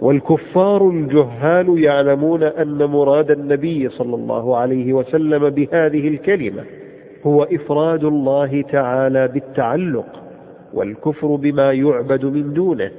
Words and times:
والكفار 0.00 0.88
الجهال 0.88 1.82
يعلمون 1.84 2.42
أن 2.42 2.84
مراد 2.84 3.30
النبي 3.30 3.88
صلى 3.88 4.14
الله 4.14 4.56
عليه 4.56 4.92
وسلم 4.92 5.50
بهذه 5.50 6.08
الكلمة 6.08 6.64
هو 7.26 7.42
إفراد 7.42 8.04
الله 8.04 8.62
تعالى 8.62 9.28
بالتعلق 9.28 10.22
والكفر 10.74 11.26
بما 11.26 11.72
يعبد 11.72 12.24
من 12.24 12.52
دونه 12.52 12.90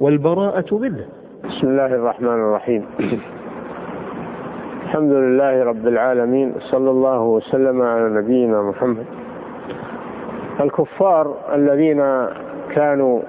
والبراءة 0.00 0.78
منه. 0.78 1.04
بسم 1.44 1.66
الله 1.68 1.86
الرحمن 1.86 2.28
الرحيم. 2.28 2.84
الحمد 4.82 5.12
لله 5.12 5.64
رب 5.64 5.88
العالمين 5.88 6.52
صلى 6.58 6.90
الله 6.90 7.22
وسلم 7.22 7.82
على 7.82 8.08
نبينا 8.14 8.62
محمد. 8.62 9.06
الكفار 10.60 11.34
الذين 11.54 12.26
كانوا 12.74 13.20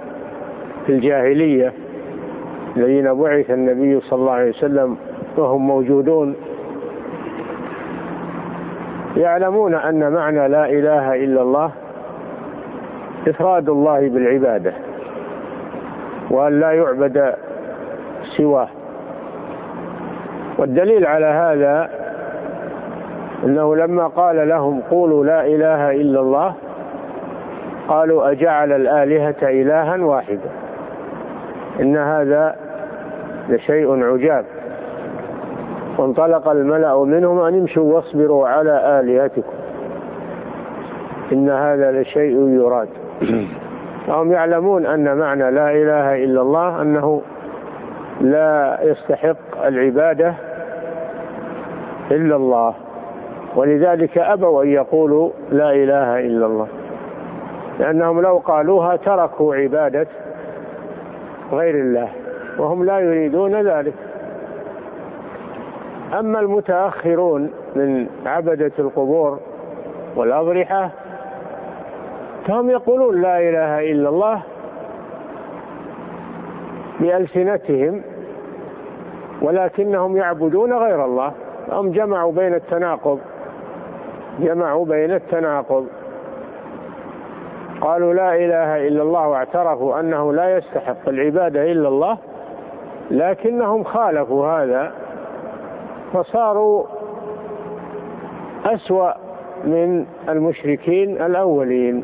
في 0.86 0.92
الجاهلية 0.92 1.74
الذين 2.78 3.14
بعث 3.14 3.52
النبي 3.52 4.00
صلى 4.00 4.20
الله 4.20 4.32
عليه 4.32 4.50
وسلم 4.50 4.98
وهم 5.38 5.68
موجودون 5.68 6.36
يعلمون 9.18 9.76
أن 9.76 10.12
معنى 10.14 10.48
لا 10.48 10.66
إله 10.66 11.16
إلا 11.16 11.42
الله 11.42 11.72
إفراد 13.28 13.70
الله 13.70 14.10
بالعبادة 14.10 14.74
وأن 16.30 16.60
لا 16.60 16.72
يعبد 16.72 17.34
سواه 18.38 18.68
والدليل 20.58 21.06
على 21.06 21.26
هذا 21.26 21.90
أنه 23.44 23.76
لما 23.76 24.08
قال 24.08 24.50
لهم 24.50 24.82
قولوا 24.82 25.26
لا 25.26 25.46
إله 25.46 25.92
إلا 25.92 26.20
الله 26.20 26.54
قالوا 27.88 28.32
أجعل 28.32 28.72
الآلهة 28.72 29.36
إلها 29.44 29.98
واحدا 29.98 30.50
إن 31.80 31.98
هذا 31.98 32.56
لشيء 33.50 34.04
عجاب. 34.04 34.46
وانطلق 35.98 36.48
الملأ 36.48 37.04
منهم 37.04 37.40
أن 37.40 37.60
امشوا 37.60 37.94
واصبروا 37.94 38.48
على 38.48 39.00
آلهتكم. 39.00 39.54
إن 41.32 41.50
هذا 41.50 42.02
لشيء 42.02 42.50
يراد. 42.50 42.90
هم 44.08 44.32
يعلمون 44.32 44.86
أن 44.86 45.18
معنى 45.18 45.52
لا 45.52 45.72
إله 45.72 46.24
إلا 46.24 46.42
الله 46.42 46.82
أنه 46.82 47.22
لا 48.22 48.80
يستحق 48.84 49.66
العبادة 49.66 50.34
إلا 52.12 52.36
الله. 52.36 52.74
ولذلك 53.56 54.18
أبوا 54.18 54.64
أن 54.64 54.68
يقولوا 54.68 55.30
لا 55.52 55.72
إله 55.72 56.20
إلا 56.20 56.46
الله. 56.46 56.68
لأنهم 57.80 58.22
لو 58.22 58.38
قالوها 58.38 58.96
تركوا 58.96 59.56
عبادة 59.56 60.08
غير 61.52 61.76
الله. 61.76 62.10
وهم 62.58 62.86
لا 62.86 63.00
يريدون 63.00 63.62
ذلك. 63.62 63.94
أما 66.20 66.40
المتأخرون 66.40 67.52
من 67.76 68.08
عبدة 68.26 68.72
القبور 68.80 69.40
والأضرحة 70.16 70.90
فهم 72.48 72.70
يقولون 72.70 73.22
لا 73.22 73.40
إله 73.40 73.92
إلا 73.92 74.10
الله 74.10 74.42
بألسنتهم 77.00 78.02
ولكنهم 79.42 80.18
يعبدون 80.18 80.74
غير 80.74 81.06
الله. 81.06 81.32
هم 81.72 81.92
جمعوا 81.92 82.32
بين 82.32 82.54
التناقض 82.54 83.20
جمعوا 84.40 84.86
بين 84.86 85.12
التناقض. 85.12 85.88
قالوا 87.82 88.14
لا 88.14 88.36
إله 88.36 88.88
إلا 88.88 89.02
الله 89.02 89.28
واعترفوا 89.28 90.00
أنه 90.00 90.34
لا 90.34 90.58
يستحق 90.58 91.10
العبادة 91.10 91.72
إلا 91.72 91.88
الله. 91.88 92.18
لكنهم 93.14 93.84
خالفوا 93.84 94.48
هذا 94.48 94.92
فصاروا 96.14 96.86
أسوأ 98.66 99.14
من 99.64 100.06
المشركين 100.30 101.22
الأولين. 101.22 102.04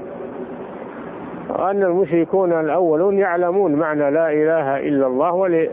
وأن 1.50 1.84
المشركون 1.84 2.60
الأولون 2.60 3.18
يعلمون 3.18 3.76
معنى 3.76 4.12
لا 4.12 4.32
إله 4.32 4.78
إلا 4.78 5.08
الله 5.08 5.70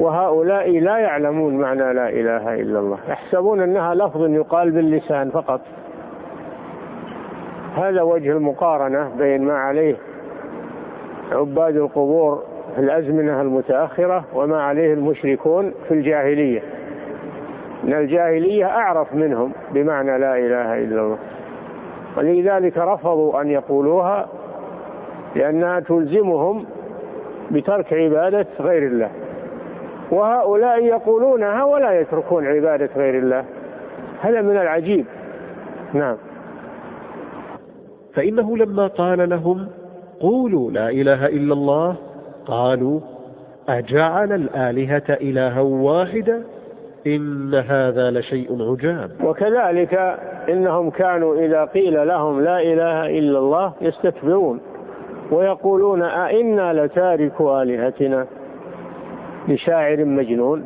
وهؤلاء 0.00 0.70
لا 0.70 0.98
يعلمون 0.98 1.54
معنى 1.54 1.92
لا 1.92 2.08
إله 2.08 2.54
إلا 2.54 2.78
الله. 2.78 2.98
يحسبون 3.08 3.60
أنها 3.60 3.94
لفظ 3.94 4.30
يقال 4.30 4.70
باللسان 4.70 5.30
فقط. 5.30 5.60
هذا 7.76 8.02
وجه 8.02 8.32
المقارنة 8.32 9.10
بين 9.18 9.44
ما 9.44 9.58
عليه 9.58 9.96
عباد 11.32 11.76
القبور 11.76 12.42
الأزمنة 12.78 13.40
المتأخرة 13.40 14.24
وما 14.34 14.62
عليه 14.62 14.94
المشركون 14.94 15.72
في 15.88 15.94
الجاهلية. 15.94 16.62
من 17.84 17.92
الجاهلية 17.94 18.66
أعرف 18.66 19.14
منهم 19.14 19.52
بمعنى 19.74 20.18
لا 20.18 20.38
إله 20.38 20.74
إلا 20.74 21.00
الله. 21.02 21.18
ولذلك 22.16 22.78
رفضوا 22.78 23.40
أن 23.40 23.50
يقولوها 23.50 24.28
لأنها 25.36 25.80
تلزمهم 25.80 26.64
بترك 27.50 27.92
عبادة 27.92 28.46
غير 28.60 28.86
الله. 28.86 29.10
وهؤلاء 30.10 30.84
يقولونها 30.84 31.64
ولا 31.64 32.00
يتركون 32.00 32.46
عبادة 32.46 32.90
غير 32.96 33.18
الله. 33.18 33.44
هذا 34.20 34.40
من 34.40 34.56
العجيب. 34.56 35.06
نعم. 35.94 36.16
فإنه 38.14 38.56
لما 38.56 38.86
قال 38.86 39.28
لهم 39.28 39.68
قولوا 40.20 40.70
لا 40.70 40.88
إله 40.88 41.26
إلا 41.26 41.52
الله 41.52 41.96
قالوا 42.48 43.00
أجعل 43.68 44.32
الآلهة 44.32 45.02
إلها 45.08 45.60
واحدا؟ 45.60 46.44
إن 47.06 47.54
هذا 47.54 48.10
لشيء 48.10 48.70
عجاب. 48.70 49.10
وكذلك 49.24 50.18
إنهم 50.48 50.90
كانوا 50.90 51.36
إذا 51.36 51.64
قيل 51.64 52.08
لهم 52.08 52.40
لا 52.40 52.60
إله 52.60 53.18
إلا 53.18 53.38
الله 53.38 53.72
يستكبرون 53.80 54.60
ويقولون 55.30 56.02
أئنا 56.02 56.72
لتاركوا 56.72 57.62
آلهتنا 57.62 58.26
لشاعر 59.48 60.04
مجنون؟ 60.04 60.64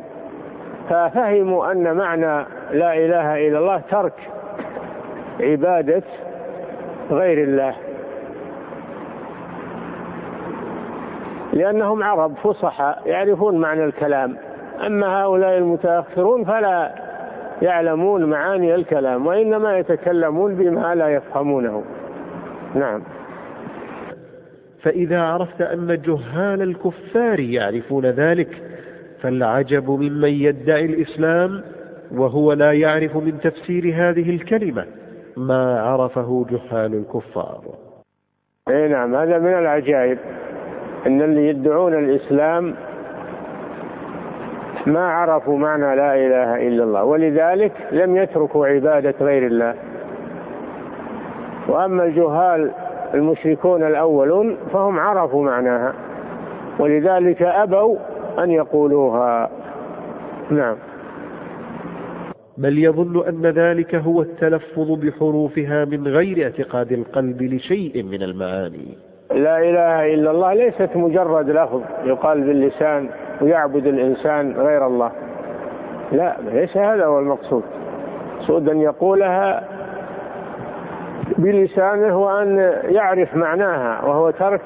ففهموا 0.89 1.71
أن 1.71 1.93
معنى 1.95 2.45
لا 2.71 2.93
إله 2.93 3.47
إلا 3.47 3.59
الله 3.59 3.81
ترك 3.91 4.13
عبادة 5.39 6.03
غير 7.11 7.43
الله. 7.43 7.75
لأنهم 11.53 12.03
عرب 12.03 12.35
فصحى 12.35 12.95
يعرفون 13.05 13.57
معنى 13.57 13.83
الكلام. 13.83 14.37
أما 14.85 15.23
هؤلاء 15.23 15.57
المتأخرون 15.57 16.43
فلا 16.43 16.91
يعلمون 17.61 18.25
معاني 18.25 18.75
الكلام 18.75 19.27
وإنما 19.27 19.77
يتكلمون 19.77 20.55
بما 20.55 20.95
لا 20.95 21.09
يفهمونه. 21.09 21.83
نعم. 22.75 23.01
فإذا 24.81 25.21
عرفت 25.21 25.61
أن 25.61 26.01
جهال 26.01 26.61
الكفار 26.61 27.39
يعرفون 27.39 28.05
ذلك 28.05 28.61
فالعجب 29.21 29.89
ممن 29.89 30.29
يدعي 30.29 30.85
الإسلام 30.85 31.63
وهو 32.11 32.53
لا 32.53 32.71
يعرف 32.73 33.15
من 33.15 33.39
تفسير 33.39 33.93
هذه 33.95 34.29
الكلمة 34.29 34.85
ما 35.37 35.81
عرفه 35.81 36.45
جهال 36.49 36.93
الكفار. 36.93 37.61
اي 38.69 38.87
نعم 38.87 39.15
هذا 39.15 39.37
من 39.37 39.53
العجائب. 39.53 40.17
إن 41.07 41.21
اللي 41.21 41.47
يدعون 41.47 41.93
الإسلام 41.93 42.75
ما 44.85 45.07
عرفوا 45.07 45.57
معنى 45.57 45.95
لا 45.95 46.15
إله 46.15 46.67
إلا 46.67 46.83
الله 46.83 47.03
ولذلك 47.03 47.71
لم 47.91 48.17
يتركوا 48.17 48.67
عبادة 48.67 49.13
غير 49.21 49.47
الله. 49.47 49.75
وأما 51.67 52.03
الجهال 52.03 52.71
المشركون 53.13 53.83
الأولون 53.83 54.57
فهم 54.73 54.99
عرفوا 54.99 55.43
معناها 55.43 55.93
ولذلك 56.79 57.41
أبوا 57.41 57.97
أن 58.39 58.51
يقولوها. 58.51 59.49
نعم. 60.49 60.75
بل 62.57 62.79
يظن 62.79 63.27
أن 63.27 63.45
ذلك 63.45 63.95
هو 63.95 64.21
التلفظ 64.21 64.91
بحروفها 64.91 65.85
من 65.85 66.07
غير 66.07 66.43
اعتقاد 66.43 66.91
القلب 66.91 67.41
لشيء 67.41 68.03
من 68.03 68.23
المعاني. 68.23 69.12
لا 69.33 69.57
إله 69.57 70.13
إلا 70.13 70.31
الله 70.31 70.53
ليست 70.53 70.89
مجرد 70.95 71.49
لفظ 71.49 71.81
يقال 72.03 72.41
باللسان 72.41 73.09
ويعبد 73.41 73.87
الإنسان 73.87 74.53
غير 74.57 74.87
الله. 74.87 75.11
لا 76.11 76.35
ليس 76.51 76.77
هذا 76.77 77.05
هو 77.05 77.19
المقصود. 77.19 77.63
المقصود 78.33 78.69
أن 78.69 78.81
يقولها 78.81 79.63
بلسانه 81.37 82.19
وأن 82.19 82.73
يعرف 82.83 83.35
معناها 83.35 84.05
وهو 84.05 84.29
ترك 84.29 84.61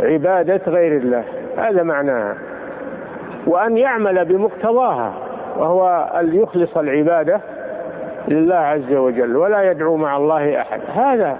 عبادة 0.00 0.60
غير 0.66 0.96
الله. 0.96 1.24
هذا 1.58 1.82
معناها. 1.82 2.34
وأن 3.46 3.76
يعمل 3.76 4.24
بمقتضاها 4.24 5.12
وهو 5.58 6.10
أن 6.20 6.34
يخلص 6.34 6.76
العبادة 6.76 7.40
لله 8.28 8.56
عز 8.56 8.92
وجل 8.92 9.36
ولا 9.36 9.70
يدعو 9.70 9.96
مع 9.96 10.16
الله 10.16 10.60
أحد. 10.60 10.80
هذا 10.94 11.36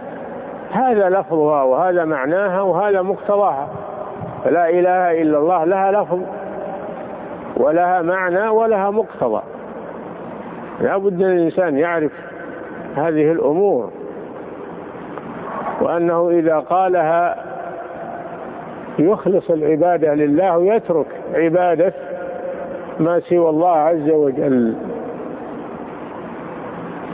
هذا 0.72 1.08
لفظها 1.08 1.62
وهذا 1.62 2.04
معناها 2.04 2.62
وهذا 2.62 3.02
مقتضاها. 3.02 3.68
فلا 4.44 4.68
إله 4.68 5.22
إلا 5.22 5.38
الله 5.38 5.64
لها 5.64 5.92
لفظ 5.92 6.20
ولها 7.56 8.02
معنى 8.02 8.48
ولها 8.48 8.90
مقتضى. 8.90 9.42
لا 10.80 10.96
بد 10.96 11.22
أن 11.22 11.30
الإنسان 11.30 11.78
يعرف 11.78 12.12
هذه 12.96 13.32
الأمور. 13.32 13.90
وأنه 15.80 16.30
إذا 16.30 16.58
قالها 16.58 17.36
يخلص 18.98 19.50
العبادة 19.50 20.14
لله 20.14 20.58
ويترك 20.58 21.06
عبادة 21.34 21.92
ما 22.98 23.20
سوى 23.20 23.50
الله 23.50 23.76
عز 23.76 24.10
وجل. 24.10 24.74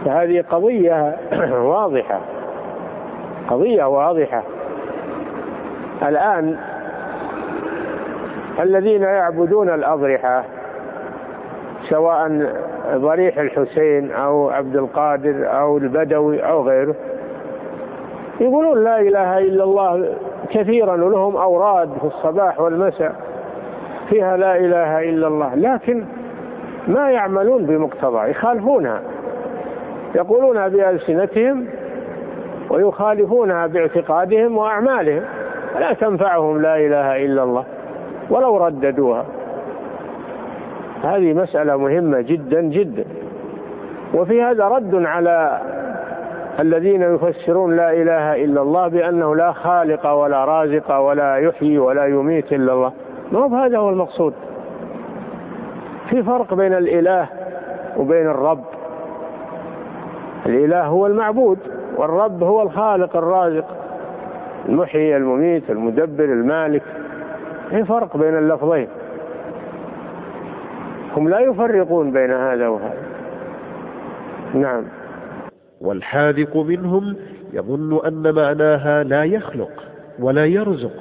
فهذه 0.04 0.44
قضية 0.50 1.16
واضحة. 1.52 2.20
قضية 3.48 3.84
واضحة. 3.84 4.42
الآن 6.02 6.56
الذين 8.60 9.02
يعبدون 9.02 9.70
الأضرحة 9.70 10.44
سواء 11.88 12.52
ضريح 12.94 13.38
الحسين 13.38 14.12
أو 14.12 14.50
عبد 14.50 14.76
القادر 14.76 15.58
أو 15.60 15.78
البدوي 15.78 16.40
أو 16.40 16.68
غيره 16.68 16.94
يقولون 18.40 18.84
لا 18.84 19.00
إله 19.00 19.38
إلا 19.38 19.64
الله 19.64 20.14
كثيرا 20.50 21.04
ولهم 21.04 21.36
أوراد 21.36 21.88
في 22.00 22.04
الصباح 22.04 22.60
والمساء 22.60 23.14
فيها 24.10 24.36
لا 24.36 24.56
إله 24.56 25.08
إلا 25.08 25.26
الله. 25.26 25.54
لكن 25.54 26.04
ما 26.88 27.10
يعملون 27.10 27.66
بمقتضى 27.66 28.30
يخالفونها. 28.30 29.00
يقولونها 30.14 30.68
بألسنتهم 30.68 31.66
ويخالفونها 32.70 33.66
باعتقادهم 33.66 34.56
وأعمالهم. 34.58 35.22
لا 35.80 35.92
تنفعهم 35.92 36.62
لا 36.62 36.76
إله 36.76 37.24
إلا 37.24 37.42
الله 37.42 37.64
ولو 38.30 38.56
رددوها. 38.56 39.24
هذه 41.02 41.32
مسألة 41.32 41.76
مهمة 41.76 42.20
جدا 42.20 42.60
جدا. 42.60 43.04
وفي 44.14 44.42
هذا 44.42 44.64
رد 44.64 44.94
على 44.94 45.60
الذين 46.60 47.02
يفسرون 47.02 47.76
لا 47.76 47.92
إله 47.92 48.44
إلا 48.44 48.62
الله 48.62 48.88
بأنه 48.88 49.36
لا 49.36 49.52
خالق 49.52 50.06
ولا 50.06 50.44
رازق 50.44 50.96
ولا 50.96 51.36
يحيي 51.36 51.78
ولا 51.78 52.06
يميت 52.06 52.52
إلا 52.52 52.72
الله. 52.72 52.92
ما 53.32 53.66
هذا 53.66 53.78
هو 53.78 53.90
المقصود؟ 53.90 54.34
في 56.10 56.22
فرق 56.22 56.54
بين 56.54 56.74
الإله 56.74 57.28
وبين 57.96 58.26
الرب. 58.26 58.64
الإله 60.46 60.84
هو 60.84 61.06
المعبود. 61.06 61.58
والرب 61.96 62.42
هو 62.42 62.62
الخالق 62.62 63.16
الرازق 63.16 63.64
المحيي 64.68 65.16
المميت 65.16 65.70
المدبر 65.70 66.24
المالك. 66.24 66.82
في 67.70 67.84
فرق 67.84 68.16
بين 68.16 68.38
اللفظين. 68.38 68.88
هم 71.16 71.28
لا 71.28 71.40
يفرقون 71.40 72.10
بين 72.10 72.30
هذا 72.30 72.68
وهذا. 72.68 73.02
نعم. 74.54 74.84
والحاذق 75.80 76.56
منهم 76.56 77.16
يظن 77.52 78.06
أن 78.06 78.34
معناها 78.34 79.02
لا 79.02 79.24
يخلق 79.24 79.84
ولا 80.18 80.44
يرزق 80.44 80.92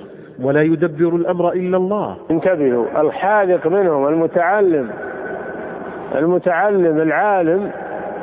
ولا 0.41 0.61
يدبر 0.61 1.15
الأمر 1.15 1.51
إلا 1.51 1.77
الله. 1.77 2.17
انتبهوا 2.31 3.01
الحاذق 3.01 3.67
منهم 3.67 4.07
المتعلم 4.07 4.89
المتعلم 6.15 7.01
العالم 7.01 7.71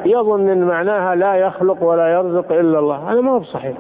يظن 0.07 0.49
إن 0.49 0.65
معناها 0.65 1.15
لا 1.15 1.35
يخلق 1.35 1.83
ولا 1.83 2.09
يرزق 2.09 2.53
إلا 2.53 2.79
الله. 2.79 3.13
هذا 3.13 3.21
ما 3.21 3.31
هو 3.31 3.39
بصحيح. 3.39 3.77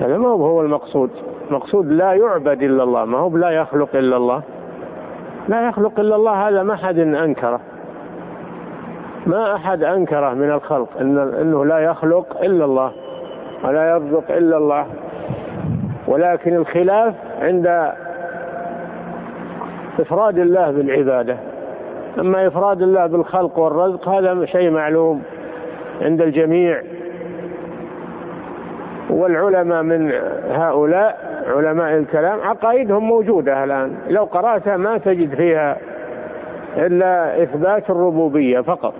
هذا 0.00 0.16
ما 0.16 0.28
هو 0.28 0.60
المقصود. 0.60 1.10
المقصود 1.50 1.86
لا 1.86 2.12
يعبد 2.12 2.62
إلا 2.62 2.82
الله. 2.82 3.04
ما 3.04 3.18
هو 3.18 3.36
لا 3.36 3.50
يخلق 3.50 3.88
إلا 3.94 4.16
الله. 4.16 4.42
لا 5.48 5.68
يخلق 5.68 6.00
إلا 6.00 6.16
الله 6.16 6.48
هذا 6.48 6.62
ما 6.62 6.74
أحد 6.74 6.98
أنكره. 6.98 7.60
ما 9.26 9.54
أحد 9.54 9.82
أنكره 9.82 10.34
من 10.34 10.50
الخلق 10.50 10.88
إن 11.00 11.18
إنه 11.18 11.64
لا 11.64 11.78
يخلق 11.78 12.40
إلا 12.42 12.64
الله 12.64 12.92
ولا 13.64 13.90
يرزق 13.90 14.30
إلا 14.30 14.56
الله. 14.56 14.86
ولكن 16.08 16.56
الخلاف 16.56 17.14
عند 17.40 17.92
إفراد 20.00 20.38
الله 20.38 20.70
بالعبادة. 20.70 21.36
أما 22.18 22.46
إفراد 22.46 22.82
الله 22.82 23.06
بالخلق 23.06 23.58
والرزق 23.58 24.08
هذا 24.08 24.44
شيء 24.44 24.70
معلوم 24.70 25.22
عند 26.00 26.22
الجميع. 26.22 26.82
والعلماء 29.10 29.82
من 29.82 30.12
هؤلاء 30.50 31.42
علماء 31.56 31.98
الكلام 31.98 32.40
عقائدهم 32.40 33.04
موجودة 33.04 33.64
الآن. 33.64 33.94
لو 34.08 34.24
قرأتها 34.24 34.76
ما 34.76 34.98
تجد 34.98 35.34
فيها 35.34 35.76
إلا 36.76 37.42
إثبات 37.42 37.90
الربوبية 37.90 38.60
فقط. 38.60 38.94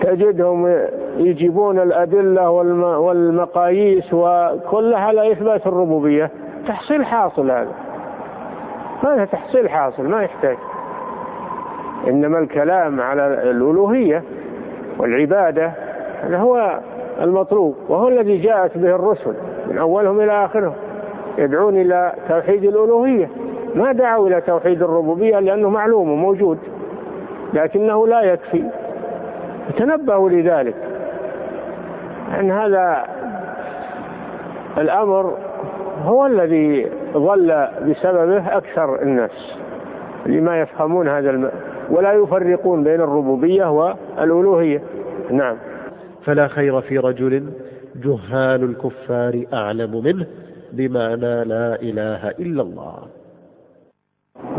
تجدهم 0.00 0.78
يجيبون 1.16 1.78
الأدلة 1.78 2.50
والمقاييس 2.98 4.14
وكلها 4.14 4.98
على 4.98 5.32
إثبات 5.32 5.66
الربوبية. 5.66 6.30
تحصيل 6.68 7.06
حاصل 7.06 7.50
هذا. 7.50 7.85
هذا 9.14 9.24
تحصيل 9.24 9.70
حاصل 9.70 10.08
ما 10.08 10.22
يحتاج. 10.22 10.56
إنما 12.08 12.38
الكلام 12.38 13.00
على 13.00 13.26
الألوهية 13.26 14.22
والعبادة 14.98 15.72
هذا 16.22 16.38
هو 16.38 16.80
المطلوب 17.20 17.76
وهو 17.88 18.08
الذي 18.08 18.38
جاءت 18.38 18.78
به 18.78 18.94
الرسل 18.94 19.34
من 19.66 19.78
أولهم 19.78 20.20
إلى 20.20 20.44
آخرهم 20.44 20.74
يدعون 21.38 21.76
إلى 21.76 22.12
توحيد 22.28 22.64
الألوهية. 22.64 23.28
ما 23.74 23.92
دعوا 23.92 24.28
إلى 24.28 24.40
توحيد 24.40 24.82
الربوبية 24.82 25.38
لأنه 25.38 25.70
معلوم 25.70 26.10
وموجود 26.10 26.58
لكنه 27.52 28.06
لا 28.06 28.22
يكفي. 28.22 28.64
تنبهوا 29.78 30.30
لذلك 30.30 30.74
أن 32.40 32.50
هذا 32.50 33.04
الأمر 34.78 35.34
هو 36.06 36.26
الذي 36.26 36.86
ضل 37.12 37.66
بسببه 37.88 38.56
أكثر 38.56 39.02
الناس 39.02 39.56
لما 40.26 40.60
يفهمون 40.60 41.08
هذا 41.08 41.30
الم... 41.30 41.50
ولا 41.90 42.12
يفرقون 42.12 42.84
بين 42.84 43.00
الربوبية 43.00 43.70
والألوهية. 43.70 44.82
نعم. 45.30 45.56
فلا 46.24 46.48
خير 46.48 46.80
في 46.80 46.98
رجل 46.98 47.50
جهال 47.96 48.62
الكفار 48.64 49.44
أعلم 49.52 50.02
منه 50.04 50.26
بمعنى 50.72 51.44
لا 51.44 51.82
إله 51.82 52.28
إلا 52.28 52.62
الله. 52.62 52.98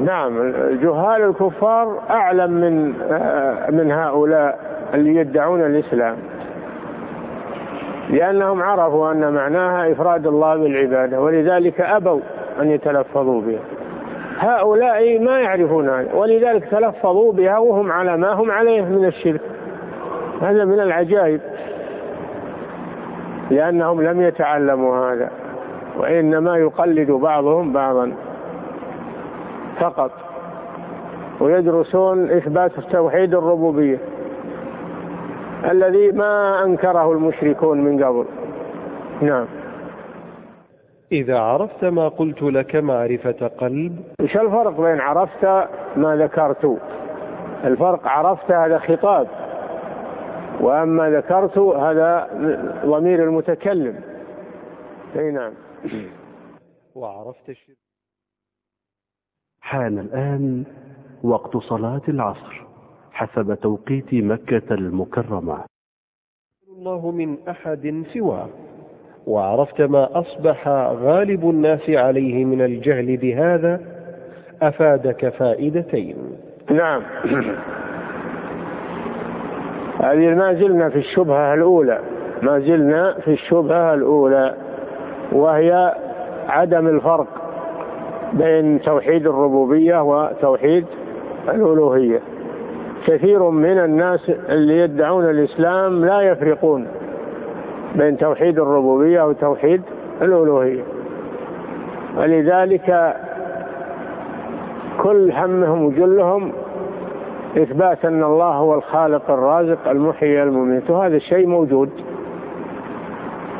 نعم. 0.05 0.51
جهال 0.81 1.21
الكفار 1.21 1.99
أعلم 2.09 2.51
من 2.51 2.93
من 3.69 3.91
هؤلاء 3.91 4.59
اللي 4.93 5.15
يدعون 5.15 5.65
الإسلام. 5.65 6.17
لأنهم 8.09 8.63
عرفوا 8.63 9.11
أن 9.11 9.33
معناها 9.33 9.91
إفراد 9.91 10.27
الله 10.27 10.55
بالعبادة 10.55 11.21
ولذلك 11.21 11.81
أبوا 11.81 12.19
أن 12.61 12.71
يتلفظوا 12.71 13.41
بها. 13.41 13.59
هؤلاء 14.39 15.19
ما 15.19 15.39
يعرفون 15.39 15.89
هذا 15.89 16.13
ولذلك 16.13 16.65
تلفظوا 16.65 17.33
بها 17.33 17.57
وهم 17.57 17.91
على 17.91 18.17
ما 18.17 18.33
هم 18.33 18.51
عليه 18.51 18.81
من 18.81 19.05
الشرك. 19.05 19.41
هذا 20.41 20.65
من 20.65 20.79
العجائب. 20.79 21.41
لأنهم 23.51 24.01
لم 24.01 24.21
يتعلموا 24.21 25.13
هذا 25.13 25.31
وإنما 25.97 26.57
يقلد 26.57 27.11
بعضهم 27.11 27.73
بعضا 27.73 28.13
فقط 29.79 30.11
ويدرسون 31.39 32.31
إثبات 32.31 32.71
توحيد 32.91 33.33
الربوبية. 33.33 33.97
الذي 35.67 36.11
ما 36.11 36.63
أنكره 36.65 37.11
المشركون 37.11 37.81
من 37.81 38.03
قبل. 38.03 38.25
نعم. 39.21 39.47
إذا 41.11 41.39
عرفت 41.39 41.85
ما 41.85 42.07
قلت 42.07 42.43
لك 42.43 42.75
معرفة 42.75 43.47
قلب. 43.47 44.03
إيش 44.21 44.37
الفرق 44.37 44.81
بين 44.81 44.99
عرفت 44.99 45.45
ما 45.95 46.15
ذكرت؟ 46.15 46.77
الفرق 47.63 48.07
عرفت 48.07 48.51
هذا 48.51 48.77
خطاب 48.77 49.27
وأما 50.61 51.09
ذكرت 51.09 51.57
هذا 51.57 52.29
ضمير 52.85 53.23
المتكلم. 53.23 53.99
أي 55.15 55.31
نعم. 55.31 55.53
وعرفت 56.95 57.49
الشرك. 57.49 57.77
حان 59.61 59.99
الآن 59.99 60.63
وقت 61.23 61.57
صلاة 61.57 62.01
العصر. 62.07 62.66
حسب 63.17 63.53
توقيت 63.53 64.13
مكة 64.13 64.73
المكرمة. 64.73 65.57
الله 66.77 67.11
من 67.11 67.37
أحد 67.49 68.03
سواه. 68.13 68.47
وعرفت 69.27 69.81
ما 69.81 70.19
أصبح 70.19 70.67
غالب 71.03 71.49
الناس 71.49 71.89
عليه 71.89 72.45
من 72.45 72.61
الجهل 72.61 73.17
بهذا 73.17 73.81
أفادك 74.61 75.29
فائدتين. 75.29 76.15
نعم. 76.71 77.01
هذه 80.03 80.35
ما 80.35 80.53
زلنا 80.53 80.89
في 80.89 80.97
الشبهة 80.97 81.53
الأولى. 81.53 81.99
ما 82.41 82.59
زلنا 82.59 83.13
في 83.13 83.31
الشبهة 83.31 83.93
الأولى 83.93 84.55
وهي 85.31 85.95
عدم 86.47 86.87
الفرق 86.87 87.27
بين 88.33 88.81
توحيد 88.81 89.27
الربوبية 89.27 90.03
وتوحيد 90.03 90.85
الألوهية. 91.49 92.21
كثير 93.07 93.49
من 93.49 93.79
الناس 93.79 94.29
اللي 94.49 94.79
يدعون 94.79 95.29
الإسلام 95.29 96.05
لا 96.05 96.21
يفرقون 96.21 96.87
بين 97.95 98.17
توحيد 98.17 98.59
الربوبية 98.59 99.21
وتوحيد 99.27 99.81
الألوهية. 100.21 100.83
ولذلك 102.17 103.15
كل 105.03 105.31
همهم 105.31 105.85
وجلهم 105.85 106.51
إثبات 107.57 108.05
أن 108.05 108.23
الله 108.23 108.51
هو 108.51 108.75
الخالق 108.75 109.31
الرازق 109.31 109.87
المحيي 109.87 110.43
المميت 110.43 110.89
وهذا 110.89 111.15
الشيء 111.15 111.47
موجود. 111.47 111.89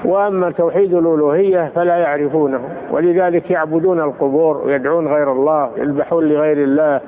وأما 0.06 0.52
توحيد 0.52 0.94
الألوهية 0.94 1.72
فلا 1.76 1.98
يعرفونه 1.98 2.60
ولذلك 2.92 3.52
يعبدون 3.52 4.00
القبور 4.00 4.58
ويدعون 4.58 5.08
غير 5.08 5.32
الله 5.32 5.70
يذبحون 5.78 6.24
لغير 6.26 6.58
الله 6.58 7.02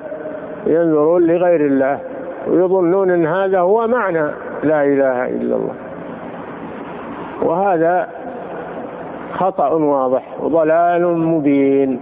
ينظرون 0.66 1.26
لغير 1.26 1.60
الله. 1.66 2.00
ويظنون 2.46 3.10
أن 3.10 3.26
هذا 3.26 3.60
هو 3.60 3.86
معنى 3.86 4.30
لا 4.62 4.84
إله 4.84 5.26
إلا 5.26 5.56
الله. 5.56 5.74
وهذا 7.42 8.08
خطأ 9.32 9.68
واضح 9.68 10.22
وضلال 10.40 11.18
مبين. 11.18 12.00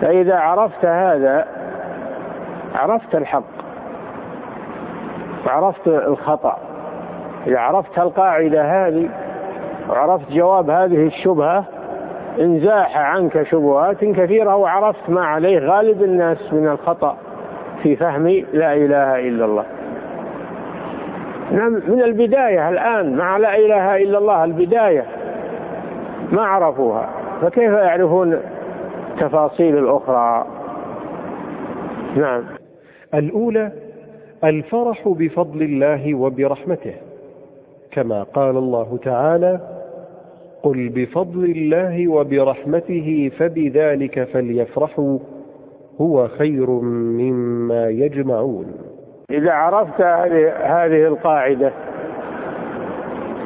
فإذا 0.00 0.36
عرفت 0.36 0.84
هذا 0.84 1.46
عرفت 2.74 3.14
الحق 3.14 3.42
وعرفت 5.46 5.88
الخطأ. 5.88 6.58
إذا 7.46 7.58
عرفت 7.58 7.98
القاعدة 7.98 8.62
هذه 8.62 9.08
وعرفت 9.88 10.32
جواب 10.32 10.70
هذه 10.70 11.06
الشبهة 11.06 11.64
انزاح 12.40 12.98
عنك 12.98 13.42
شبهات 13.42 14.04
كثيرة 14.04 14.56
وعرفت 14.56 15.10
ما 15.10 15.24
عليه 15.24 15.58
غالب 15.58 16.02
الناس 16.02 16.52
من 16.52 16.68
الخطأ. 16.68 17.16
في 17.82 17.96
فهم 17.96 18.26
لا 18.52 18.74
إله 18.74 19.28
إلا 19.28 19.44
الله. 19.44 19.64
نعم 21.52 21.72
من 21.72 22.02
البداية 22.02 22.68
الآن 22.68 23.16
مع 23.16 23.36
لا 23.36 23.56
إله 23.56 23.96
إلا 23.96 24.18
الله 24.18 24.44
البداية 24.44 25.04
ما 26.32 26.42
عرفوها. 26.42 27.10
فكيف 27.42 27.72
يعرفون 27.72 28.40
التفاصيل 29.10 29.78
الأخرى؟ 29.78 30.46
نعم. 32.16 32.44
الأولى 33.14 33.72
الفرح 34.44 35.08
بفضل 35.08 35.62
الله 35.62 36.14
وبرحمته 36.14 36.94
كما 37.92 38.22
قال 38.22 38.56
الله 38.56 38.98
تعالى 39.04 39.60
قل 40.62 40.88
بفضل 40.88 41.44
الله 41.44 42.08
وبرحمته 42.08 43.30
فبذلك 43.38 44.24
فليفرحوا 44.24 45.18
هو 46.00 46.28
خير 46.28 46.70
مما 46.70 47.88
يجمعون. 47.88 48.66
إذا 49.30 49.52
عرفت 49.52 50.00
هذه 50.62 51.06
القاعدة 51.06 51.72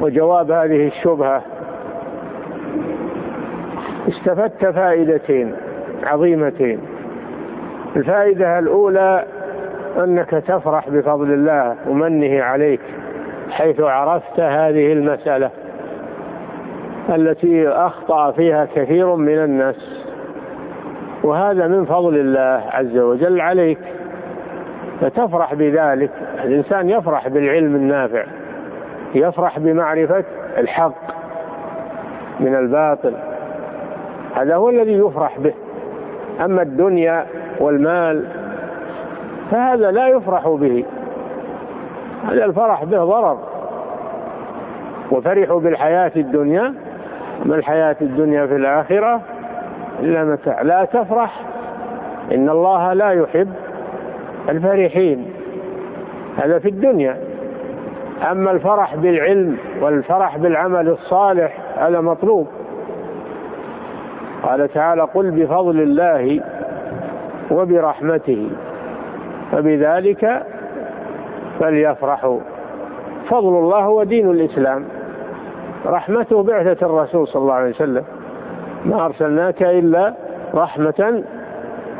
وجواب 0.01 0.51
هذه 0.51 0.87
الشبهة 0.87 1.41
استفدت 4.07 4.65
فائدتين 4.65 5.55
عظيمتين. 6.03 6.79
الفائدة 7.95 8.59
الأولى 8.59 9.25
أنك 10.03 10.29
تفرح 10.29 10.89
بفضل 10.89 11.33
الله 11.33 11.75
ومنه 11.89 12.43
عليك 12.43 12.81
حيث 13.49 13.81
عرفت 13.81 14.39
هذه 14.39 14.93
المسألة 14.93 15.49
التي 17.09 17.67
أخطأ 17.67 18.31
فيها 18.31 18.67
كثير 18.75 19.15
من 19.15 19.37
الناس. 19.43 19.94
وهذا 21.25 21.67
من 21.67 21.85
فضل 21.85 22.15
الله 22.15 22.63
عز 22.71 22.97
وجل 22.97 23.41
عليك. 23.41 23.77
فتفرح 25.01 25.53
بذلك. 25.53 26.11
الإنسان 26.43 26.89
يفرح 26.89 27.27
بالعلم 27.27 27.75
النافع 27.75 28.23
يفرح 29.15 29.59
بمعرفة 29.59 30.23
الحق 30.57 31.15
من 32.39 32.55
الباطل. 32.55 33.13
هذا 34.35 34.55
هو 34.55 34.69
الذي 34.69 34.93
يفرح 34.93 35.39
به. 35.39 35.53
أما 36.45 36.61
الدنيا 36.61 37.25
والمال 37.59 38.25
فهذا 39.51 39.91
لا 39.91 40.07
يفرح 40.07 40.47
به. 40.47 40.85
هذا 42.27 42.45
الفرح 42.45 42.83
به 42.83 43.03
ضرر. 43.03 43.37
وفرحوا 45.11 45.59
بالحياة 45.59 46.11
الدنيا. 46.15 46.73
ما 47.45 47.55
الحياة 47.55 47.95
الدنيا 48.01 48.45
في 48.45 48.55
الآخرة؟ 48.55 49.21
إلا 49.99 50.23
متاع. 50.23 50.61
لا 50.61 50.85
تفرح. 50.85 51.41
إن 52.31 52.49
الله 52.49 52.93
لا 52.93 53.11
يحب 53.11 53.53
الفرحين. 54.49 55.25
هذا 56.37 56.59
في 56.59 56.69
الدنيا. 56.69 57.17
أما 58.31 58.51
الفرح 58.51 58.95
بالعلم 58.95 59.57
والفرح 59.81 60.37
بالعمل 60.37 60.89
الصالح 60.89 61.57
هذا 61.77 62.01
مطلوب. 62.01 62.47
قال 64.43 64.73
تعالى 64.73 65.01
قل 65.01 65.31
بفضل 65.31 65.81
الله 65.81 66.41
وبرحمته 67.51 68.49
فبذلك 69.51 70.43
فليفرحوا. 71.59 72.39
فضل 73.29 73.59
الله 73.59 73.79
هو 73.79 74.03
دين 74.03 74.29
الإسلام. 74.31 74.85
رحمته 75.85 76.43
بعثة 76.43 76.85
الرسول 76.85 77.27
صلى 77.27 77.41
الله 77.41 77.53
عليه 77.53 77.69
وسلم. 77.69 78.03
ما 78.85 79.05
أرسلناك 79.05 79.63
إلا 79.63 80.13
رحمة 80.53 81.23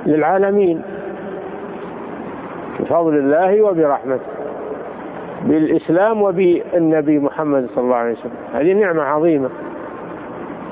للعالمين 0.06 0.82
بفضل 2.80 3.18
الله 3.18 3.62
وبرحمته 3.62 4.25
بالإسلام 5.44 6.22
وبالنبي 6.22 7.20
محمد 7.20 7.68
صلى 7.75 7.84
الله 7.84 7.96
عليه 7.96 8.12
وسلم. 8.12 8.32
هذه 8.54 8.74
نعمة 8.74 9.04
عظيمة 9.04 9.50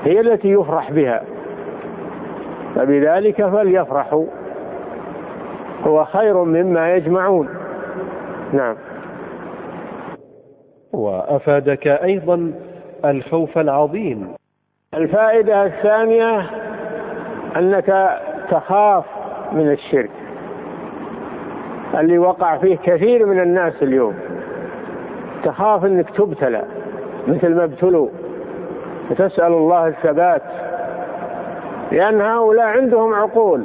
هي 0.04 0.20
التي 0.20 0.48
يفرح 0.48 0.92
بها. 0.92 1.22
فبذلك 2.74 3.46
فليفرحوا 3.46 4.24
هو 5.86 6.04
خير 6.04 6.44
مما 6.44 6.94
يجمعون. 6.94 7.48
نعم. 8.52 8.76
وأفادك 10.92 11.86
أيضا 11.86 12.52
الخوف 13.04 13.58
العظيم. 13.58 14.34
الفائدة 14.96 15.64
الثانية 15.64 16.42
أنك 17.56 18.18
تخاف 18.50 19.04
من 19.52 19.72
الشرك 19.72 20.10
اللي 22.00 22.18
وقع 22.18 22.56
فيه 22.58 22.76
كثير 22.76 23.26
من 23.26 23.40
الناس 23.40 23.82
اليوم. 23.82 24.14
تخاف 25.44 25.84
إنك 25.84 26.10
تبتلى 26.10 26.62
مثل 27.28 27.54
ما 27.54 27.64
ابتلوا 27.64 28.08
وتسأل 29.10 29.52
الله 29.52 29.86
الثبات 29.86 30.42
لأن 31.92 32.20
هؤلاء 32.20 32.66
عندهم 32.66 33.14
عقول 33.14 33.62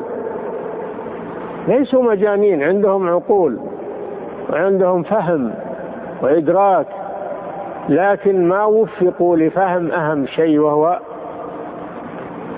ليسوا 1.68 2.04
مجانين 2.04 2.64
عندهم 2.64 3.10
عقول 3.10 3.60
وعندهم 4.50 5.04
فهم 5.04 5.54
وإدراك 6.22 6.86
لكن 7.90 8.48
ما 8.48 8.66
وفقوا 8.66 9.38
لفهم 9.38 9.92
أهم 9.92 10.26
شيء 10.26 10.60
وهو 10.60 11.00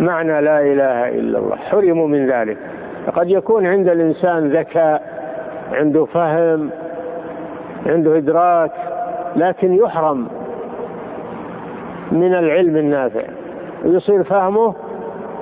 معنى 0.02 0.42
لا 0.42 0.62
إله 0.62 1.10
إلا 1.10 1.40
الله. 1.40 1.56
حرموا 1.56 2.08
من 2.08 2.32
ذلك. 2.32 2.58
فقد 3.06 3.30
يكون 3.30 3.68
عند 3.68 3.90
الإنسان 3.90 4.50
ذكاء 4.50 5.02
عنده 5.72 6.06
فهم 6.06 6.70
عنده 7.86 8.18
إدراك 8.18 8.72
لكن 9.36 9.74
يحرم 9.76 10.28
من 12.12 12.34
العلم 12.34 12.78
النافع. 12.78 13.24
ويصير 13.86 14.24
فهمه 14.24 14.76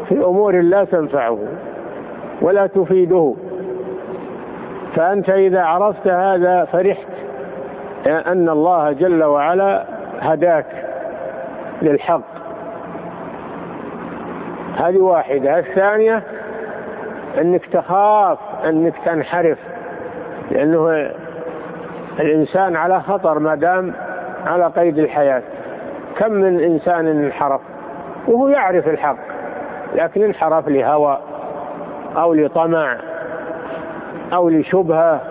في 0.09 0.15
أمور 0.23 0.61
لا 0.61 0.83
تنفعه 0.83 1.37
ولا 2.41 2.67
تفيده. 2.67 3.33
فأنت 4.95 5.29
إذا 5.29 5.61
عرفت 5.61 6.07
هذا 6.07 6.65
فرحت 6.65 7.07
أن 8.07 8.49
الله 8.49 8.91
جل 8.91 9.23
وعلا 9.23 9.85
هداك 10.19 10.65
للحق. 11.81 12.38
هذه 14.79 14.97
واحدة. 14.97 15.59
الثانية 15.59 16.23
أنك 17.41 17.65
تخاف 17.65 18.37
أنك 18.65 18.93
تنحرف 19.05 19.57
لأنه 20.51 21.11
الإنسان 22.19 22.75
على 22.75 23.01
خطر 23.01 23.39
ما 23.39 23.55
دام 23.55 23.93
على 24.45 24.67
قيد 24.67 24.97
الحياة. 24.97 25.41
كم 26.17 26.31
من 26.31 26.59
إنسان 26.59 27.07
انحرف؟ 27.07 27.61
وهو 28.27 28.47
يعرف 28.47 28.87
الحق 28.87 29.17
لكن 29.95 30.23
انحرف 30.23 30.67
لهوى 30.67 31.17
أو 32.17 32.33
لطمع 32.33 32.97
أو 34.33 34.49
لشبهة. 34.49 35.21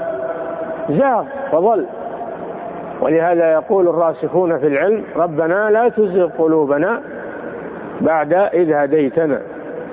زاغ 0.89 1.25
فضل 1.53 1.87
ولهذا 3.01 3.53
يقول 3.53 3.89
الراسخون 3.89 4.59
في 4.59 4.67
العلم 4.67 5.05
ربنا 5.17 5.71
لا 5.71 5.89
تزغ 5.89 6.29
قلوبنا 6.39 7.03
بعد 8.01 8.33
إذ 8.33 8.73
هديتنا. 8.73 9.41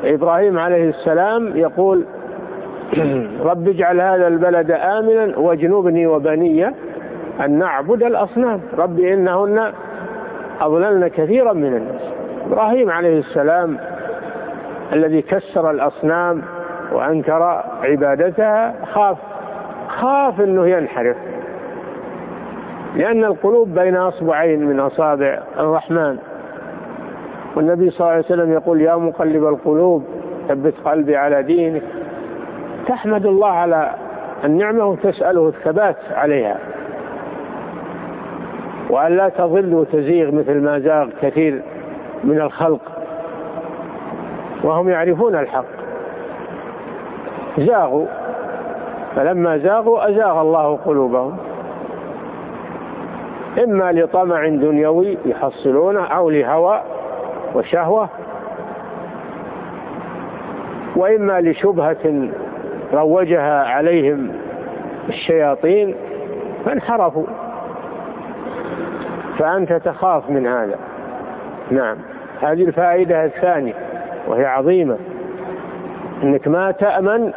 إبراهيم 0.03 0.59
عليه 0.59 0.89
السلام 0.89 1.57
يقول 1.57 2.05
رب 3.49 3.67
اجعل 3.67 4.01
هذا 4.01 4.27
البلد 4.27 4.71
آمنا 4.71 5.37
واجنبني 5.37 6.07
وبني 6.07 6.67
أن 7.45 7.51
نعبد 7.59 8.03
الأصنام. 8.03 8.61
رب 8.77 8.99
إنهن 8.99 9.71
أضللن 10.61 11.07
كثيرا 11.07 11.53
من 11.53 11.75
الناس. 11.75 12.01
إبراهيم 12.47 12.89
عليه 12.89 13.19
السلام 13.19 13.77
الذي 14.93 15.21
كسر 15.21 15.71
الأصنام 15.71 16.41
وأنكر 16.91 17.63
عبادتها 17.83 18.75
خاف 18.93 19.17
خاف 19.87 20.41
أنه 20.41 20.67
ينحرف 20.67 21.17
لأن 22.95 23.23
القلوب 23.23 23.69
بين 23.79 23.95
أصبعين 23.95 24.65
من 24.65 24.79
أصابع 24.79 25.39
الرحمن. 25.59 26.17
والنبي 27.55 27.89
صلى 27.89 27.99
الله 27.99 28.11
عليه 28.11 28.25
وسلم 28.25 28.53
يقول 28.53 28.81
يا 28.81 28.95
مقلب 28.95 29.47
القلوب 29.47 30.03
ثبت 30.47 30.73
قلبي 30.85 31.15
على 31.15 31.43
دينك. 31.43 31.81
تحمد 32.87 33.25
الله 33.25 33.47
على 33.47 33.91
النعمة 34.43 34.85
وتسأله 34.85 35.47
الثبات 35.47 35.95
عليها. 36.11 36.57
وأن 38.89 39.17
لا 39.17 39.29
تضل 39.29 39.73
وتزيغ 39.73 40.31
مثل 40.31 40.61
ما 40.61 40.79
زاغ 40.79 41.09
كثير 41.21 41.61
من 42.23 42.41
الخلق. 42.41 42.81
وهم 44.63 44.89
يعرفون 44.89 45.35
الحق. 45.35 45.65
زاغوا. 47.57 48.05
فلما 49.15 49.57
زاغوا 49.57 50.09
أزاغ 50.09 50.41
الله 50.41 50.77
قلوبهم. 50.85 51.37
إما 53.63 53.91
لطمع 53.91 54.47
دنيوي 54.47 55.17
يحصلونه 55.25 56.03
أو 56.05 56.29
لهوى 56.29 56.81
وشهوة 57.55 58.09
وإما 60.95 61.41
لشبهة 61.41 62.29
روجها 62.93 63.63
عليهم 63.63 64.31
الشياطين 65.09 65.95
فانحرفوا. 66.65 67.25
فأنت 69.37 69.73
تخاف 69.73 70.29
من 70.29 70.47
هذا. 70.47 70.75
نعم. 71.71 71.97
هذه 72.41 72.63
الفائدة 72.63 73.25
الثانية 73.25 73.73
وهي 74.27 74.45
عظيمة. 74.45 74.97
إنك 76.23 76.47
ما 76.47 76.71
تأمن 76.71 77.31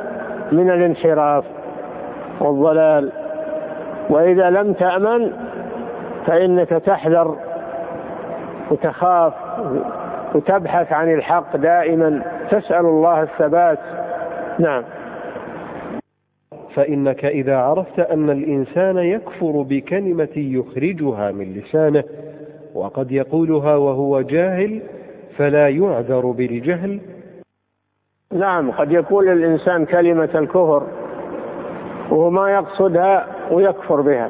من 0.53 0.71
الانحراف 0.71 1.45
والضلال. 2.41 3.13
وإذا 4.11 4.51
لم 4.51 4.73
تأمن 4.73 5.33
فإنك 6.27 6.69
تحذر 6.69 7.37
وتخاف. 8.71 9.33
وتبحث 10.35 10.93
عن 10.93 11.15
الحق 11.15 11.57
دائما. 11.57 12.23
تسأل 12.51 12.87
الله 12.87 13.23
الثبات. 13.23 13.79
نعم. 14.59 14.85
فإنك 16.75 17.25
إذا 17.25 17.57
عرفت 17.57 17.99
أن 18.01 18.31
الإنسان 18.31 18.99
يكفر 18.99 19.63
بكلمة 19.69 20.29
يخرجها 20.37 21.33
من 21.33 21.55
لسانه 21.55 22.05
وقد 22.75 23.13
يقولها 23.13 23.77
وهو 23.77 24.21
جاهل 24.21 24.81
فلا 25.37 25.69
يعذر 25.69 26.27
بالجهل. 26.27 27.01
نعم 28.33 28.71
قد 28.71 28.93
يقول 28.93 29.29
الإنسان 29.29 29.85
كلمة 29.85 30.31
الكفر 30.35 30.83
وهو 32.11 32.31
ما 32.31 32.51
يقصدها 32.51 33.27
ويكفر 33.51 34.01
بها. 34.01 34.29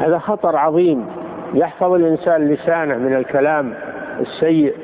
هذا 0.00 0.18
خطر 0.18 0.56
عظيم. 0.56 1.06
يحفظ 1.54 1.92
الإنسان 1.92 2.48
لسانه 2.48 2.98
من 2.98 3.14
الكلام. 3.14 3.74
السيء. 4.20 4.74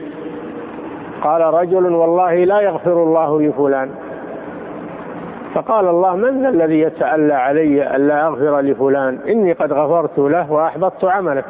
قال 1.22 1.40
رجل 1.40 1.86
والله 1.86 2.44
لا 2.44 2.60
يغفر 2.60 3.02
الله 3.02 3.40
لفلان 3.40 3.90
فقال 5.54 5.88
الله 5.88 6.16
من 6.16 6.42
ذا 6.42 6.48
الذي 6.48 6.80
يتألى 6.80 7.34
علي 7.34 7.96
ألا 7.96 8.26
أغفر 8.26 8.60
لفلان 8.60 9.18
إني 9.28 9.52
قد 9.52 9.72
غفرت 9.72 10.18
له 10.18 10.52
وأحبطت 10.52 11.04
عمله. 11.04 11.44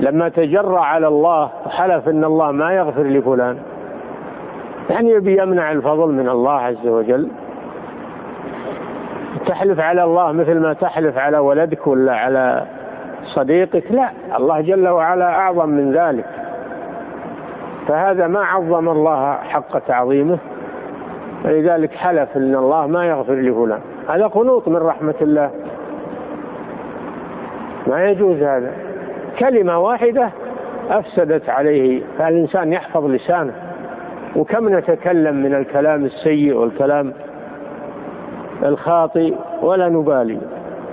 لما 0.00 0.28
تجرى 0.28 0.78
على 0.78 1.08
الله 1.08 1.50
وحلف 1.66 2.08
إن 2.08 2.24
الله 2.24 2.50
ما 2.50 2.72
يغفر 2.72 3.02
لفلان 3.02 3.58
يعني 4.90 5.10
يبي 5.10 5.42
يمنع 5.42 5.72
الفضل 5.72 6.12
من 6.12 6.28
الله 6.28 6.60
عز 6.60 6.86
وجل. 6.86 7.28
تحلف 9.46 9.80
على 9.80 10.04
الله 10.04 10.32
مثل 10.32 10.60
ما 10.60 10.72
تحلف 10.72 11.18
على 11.18 11.38
ولدك 11.38 11.86
ولا 11.86 12.14
على 12.14 12.64
صديقك؟ 13.24 13.92
لا 13.92 14.10
الله 14.36 14.60
جل 14.60 14.88
وعلا 14.88 15.28
أعظم 15.28 15.68
من 15.68 15.92
ذلك. 15.92 16.41
فهذا 17.88 18.26
ما 18.26 18.40
عظم 18.40 18.88
الله 18.88 19.34
حق 19.34 19.78
تعظيمه 19.78 20.38
فلذلك 21.44 21.94
حلف 21.94 22.36
إن 22.36 22.54
الله 22.54 22.86
ما 22.86 23.06
يغفر 23.06 23.34
لفلان. 23.34 23.80
هذا 24.08 24.26
قنوط 24.26 24.68
من 24.68 24.76
رحمة 24.76 25.14
الله. 25.22 25.50
ما 27.86 28.04
يجوز 28.04 28.42
هذا. 28.42 28.72
كلمة 29.38 29.78
واحدة 29.78 30.30
أفسدت 30.90 31.48
عليه. 31.48 32.02
فالإنسان 32.18 32.72
يحفظ 32.72 33.06
لسانه. 33.06 33.52
وكم 34.36 34.78
نتكلم 34.78 35.34
من 35.34 35.54
الكلام 35.54 36.04
السيء 36.04 36.54
والكلام 36.54 37.12
الخاطئ 38.62 39.34
ولا 39.62 39.88
نبالي. 39.88 40.38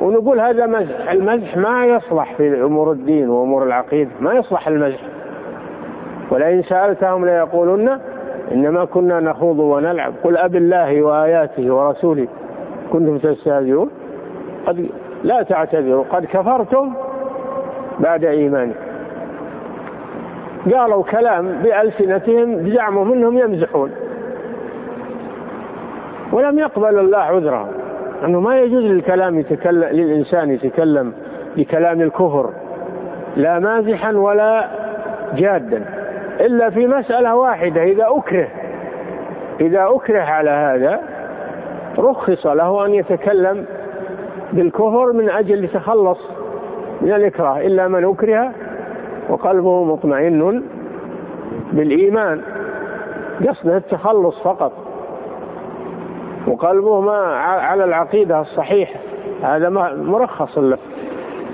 ونقول 0.02 0.40
هذا 0.40 0.66
مزح. 0.66 1.12
المزح 1.12 1.58
ما 1.58 1.86
يصلح 1.86 2.34
في 2.34 2.64
أمور 2.64 2.92
الدين 2.92 3.30
وأمور 3.30 3.64
العقيدة. 3.64 4.12
ما 4.20 4.34
يصلح 4.34 4.68
المزح. 4.68 5.00
ولئن 6.32 6.64
سألتهم 6.64 7.26
ليقولن 7.26 8.00
إنما 8.52 8.86
كنا 8.86 9.20
نخوض 9.20 9.60
ونلعب. 9.60 10.14
قل 10.24 10.38
أب 10.38 10.56
الله 10.56 11.02
وآياته 11.02 11.74
ورسوله. 11.74 12.28
كنتم 12.94 13.18
تستهزئون؟ 13.18 13.90
قد 14.68 14.90
لا 15.24 15.44
تعتذروا. 15.44 16.04
قد 16.12 16.26
كفرتم 16.26 16.94
بعد 18.00 18.26
إيمانه 18.26 18.74
قالوا 20.74 21.04
كلام 21.04 21.48
بألسنتهم 21.64 22.56
بزعمهم 22.56 23.14
أنهم 23.14 23.38
يمزحون. 23.38 23.92
ولم 26.32 26.60
يقبل 26.60 27.00
الله 27.00 27.18
عذرهم. 27.18 27.68
أنه 28.26 28.40
ما 28.40 28.60
يجوز 28.60 28.84
للكلام 28.84 29.40
يتكلم 29.40 29.84
للإنسان 29.84 30.52
يتكلم 30.52 31.14
بكلام 31.58 32.02
الكفر. 32.02 32.50
لا 33.36 33.60
مازحا 33.60 34.12
ولا 34.12 34.68
جادا. 35.36 35.99
إلا 36.40 36.70
في 36.70 36.88
مسألة 36.88 37.36
واحدة 37.36 37.84
إذا 37.84 38.08
أكره 38.08 38.48
إذا 39.62 39.86
أكره 39.90 40.22
على 40.22 40.50
هذا 40.50 41.00
رخص 42.00 42.46
له 42.46 42.86
أن 42.86 42.94
يتكلم 42.94 43.66
بالكفر 44.54 45.14
من 45.14 45.30
أجل 45.30 45.64
يتخلص 45.64 46.20
من 47.02 47.12
الإكراه 47.12 47.60
إلا 47.60 47.88
من 47.88 48.06
أكره 48.06 48.52
وقلبه 49.30 49.84
مطمئن 49.84 50.64
بالإيمان. 51.74 52.42
قصده 53.48 53.78
التخلص 53.78 54.44
فقط. 54.44 54.72
وقلبه 56.48 57.02
ما 57.02 57.18
على 57.42 57.84
العقيدة 57.84 58.40
الصحيحة. 58.40 59.00
هذا 59.44 59.70
مرخص 59.96 60.58
له. 60.58 60.78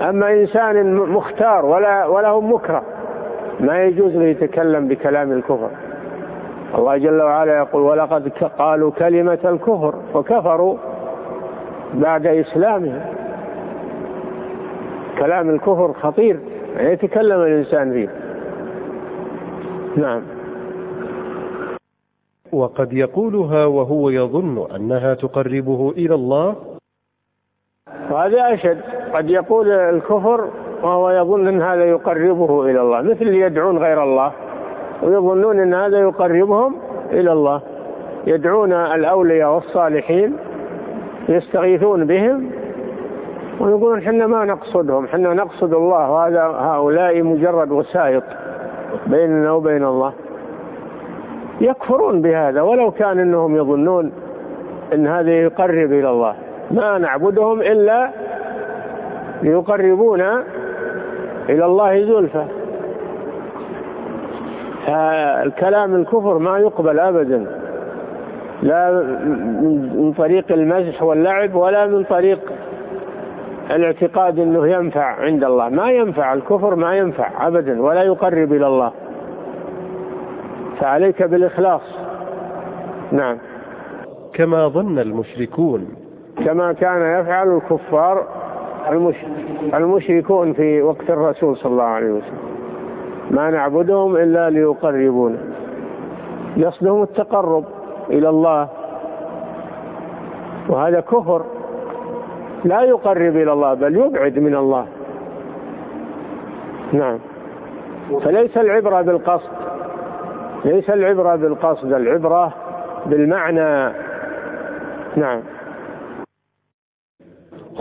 أما 0.02 0.32
إنسان 0.32 0.94
مختار 0.94 1.64
ولا 1.64 2.28
هو 2.28 2.40
مكره 2.40 2.82
ما 3.60 3.84
يجوز 3.84 4.16
له 4.16 4.24
يتكلم 4.24 4.88
بكلام 4.88 5.32
الكفر. 5.32 5.70
الله 6.74 6.96
جل 6.96 7.22
وعلا 7.22 7.56
يقول 7.56 7.82
ولقد 7.82 8.28
قالوا 8.58 8.90
كلمة 8.90 9.38
الكفر 9.44 9.94
وكفروا 10.14 10.76
بعد 11.94 12.26
إسلامهم. 12.26 13.00
كلام 15.18 15.50
الكفر 15.50 15.92
خطير 15.92 16.40
يعني 16.76 16.92
يتكلم 16.92 17.40
الإنسان 17.40 17.92
فيه. 17.92 18.08
نعم. 19.96 20.22
وقد 22.52 22.92
يقولها 22.92 23.66
وهو 23.66 24.10
يظن 24.10 24.66
أنها 24.74 25.14
تقربه 25.14 25.90
إلى 25.90 26.14
الله. 26.14 26.56
وهذا 28.10 28.54
أشد. 28.54 28.80
قد 29.14 29.30
يقول 29.30 29.70
الكفر 29.70 30.48
وهو 30.82 31.10
يظن 31.10 31.48
أن 31.48 31.62
هذا 31.62 31.84
يقربه 31.84 32.64
إلى 32.64 32.80
الله 32.80 33.02
مثل 33.02 33.22
اللي 33.22 33.40
يدعون 33.40 33.78
غير 33.78 34.02
الله 34.02 34.32
ويظنون 35.02 35.60
أن 35.60 35.74
هذا 35.74 35.98
يقربهم 35.98 36.76
إلى 37.12 37.32
الله. 37.32 37.60
يدعون 38.26 38.72
الأولياء 38.72 39.54
والصالحين 39.54 40.36
يستغيثون 41.28 42.04
بهم 42.04 42.50
ويقولون 43.60 43.98
إحنا 43.98 44.26
ما 44.26 44.44
نقصدهم 44.44 45.04
إحنا 45.04 45.34
نقصد 45.34 45.74
الله 45.74 46.10
وهذا 46.10 46.42
هؤلاء 46.42 47.22
مجرد 47.22 47.70
وسائط 47.70 48.22
بيننا 49.06 49.52
وبين 49.52 49.84
الله. 49.84 50.12
يكفرون 51.60 52.22
بهذا 52.22 52.62
ولو 52.62 52.90
كان 52.90 53.18
إنهم 53.18 53.56
يظنون 53.56 54.12
إن 54.94 55.06
هذا 55.06 55.30
يقرب 55.30 55.92
إلى 55.92 56.10
الله. 56.10 56.34
ما 56.70 56.98
نعبدهم 56.98 57.60
إلا 57.60 58.10
ليقربونا 59.42 60.44
إلى 61.48 61.64
الله 61.64 62.04
زلفى. 62.04 62.44
الكلام 65.46 65.94
الكفر 65.94 66.38
ما 66.38 66.58
يقبل 66.58 66.98
أبدا. 66.98 67.46
لا 68.62 68.90
من 69.96 70.14
طريق 70.18 70.52
المزح 70.52 71.02
واللعب 71.02 71.54
ولا 71.54 71.86
من 71.86 72.04
طريق 72.04 72.52
الاعتقاد 73.70 74.38
إنه 74.38 74.68
ينفع 74.68 75.04
عند 75.04 75.44
الله. 75.44 75.68
ما 75.68 75.90
ينفع 75.90 76.32
الكفر 76.34 76.74
ما 76.74 76.96
ينفع 76.96 77.46
ابدا 77.46 77.82
ولا 77.82 78.02
يقرب 78.02 78.52
إلى 78.52 78.66
الله. 78.66 78.92
فعليك 80.80 81.22
بالإخلاص. 81.22 81.98
نعم. 83.12 83.38
كما 84.34 84.68
ظن 84.68 84.98
المشركون. 84.98 85.88
كما 86.44 86.72
كان 86.72 87.20
يفعل 87.20 87.56
الكفار 87.56 88.26
المشركون 89.74 90.52
في 90.52 90.82
وقت 90.82 91.10
الرسول 91.10 91.56
صلى 91.56 91.72
الله 91.72 91.84
عليه 91.84 92.10
وسلم. 92.10 92.38
ما 93.30 93.50
نعبدهم 93.50 94.16
إلا 94.16 94.50
ليقربونا. 94.50 95.38
قصدهم 96.64 97.02
التقرب 97.02 97.64
إلى 98.10 98.28
الله. 98.28 98.68
وهذا 100.68 101.00
كفر. 101.00 101.44
لا 102.64 102.82
يقرب 102.82 103.36
إلى 103.36 103.52
الله 103.52 103.74
بل 103.74 103.96
يبعد 103.96 104.38
من 104.38 104.54
الله. 104.56 104.86
نعم. 106.92 107.18
فليس 108.24 108.56
العبرة 108.56 109.02
بالقصد. 109.02 109.50
ليس 110.64 110.90
العبرة 110.90 111.36
بالقصد 111.36 111.92
العبرة 111.92 112.52
بالمعنى. 113.06 113.92
نعم. 115.16 115.40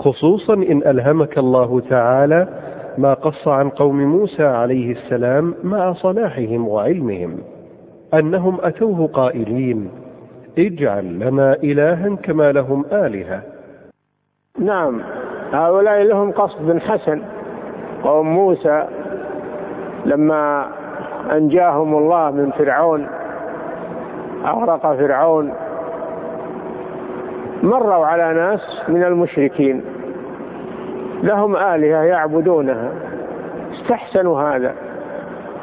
خصوصا 0.05 0.53
إن 0.53 0.81
ألهمك 0.85 1.37
الله 1.37 1.81
تعالى 1.89 2.47
ما 2.97 3.13
قص 3.13 3.47
عن 3.47 3.69
قوم 3.69 4.03
موسى 4.03 4.43
عليه 4.43 4.91
السلام 4.91 5.53
مع 5.63 5.93
صلاحهم 5.93 6.67
وعلمهم 6.67 7.37
أنهم 8.13 8.57
أتوه 8.61 9.07
قائلين 9.07 9.89
اجعل 10.57 11.19
لنا 11.19 11.53
إلها 11.53 12.15
كما 12.15 12.51
لهم 12.51 12.85
آلهة. 12.91 13.41
نعم 14.59 15.01
هؤلاء 15.51 16.01
لهم 16.01 16.31
قصد 16.31 16.77
حسن. 16.77 17.21
قوم 18.03 18.27
موسى 18.27 18.87
لما 20.05 20.67
أنجاهم 21.31 21.97
الله 21.97 22.31
من 22.31 22.51
فرعون 22.51 23.07
أغرق 24.45 24.81
فرعون 24.81 25.53
مروا 27.63 28.05
على 28.05 28.33
ناس 28.33 28.89
من 28.89 29.03
المشركين. 29.03 29.94
لهم 31.25 31.55
آلهة 31.55 32.03
يعبدونها. 32.03 32.91
استحسنوا 33.73 34.41
هذا. 34.41 34.73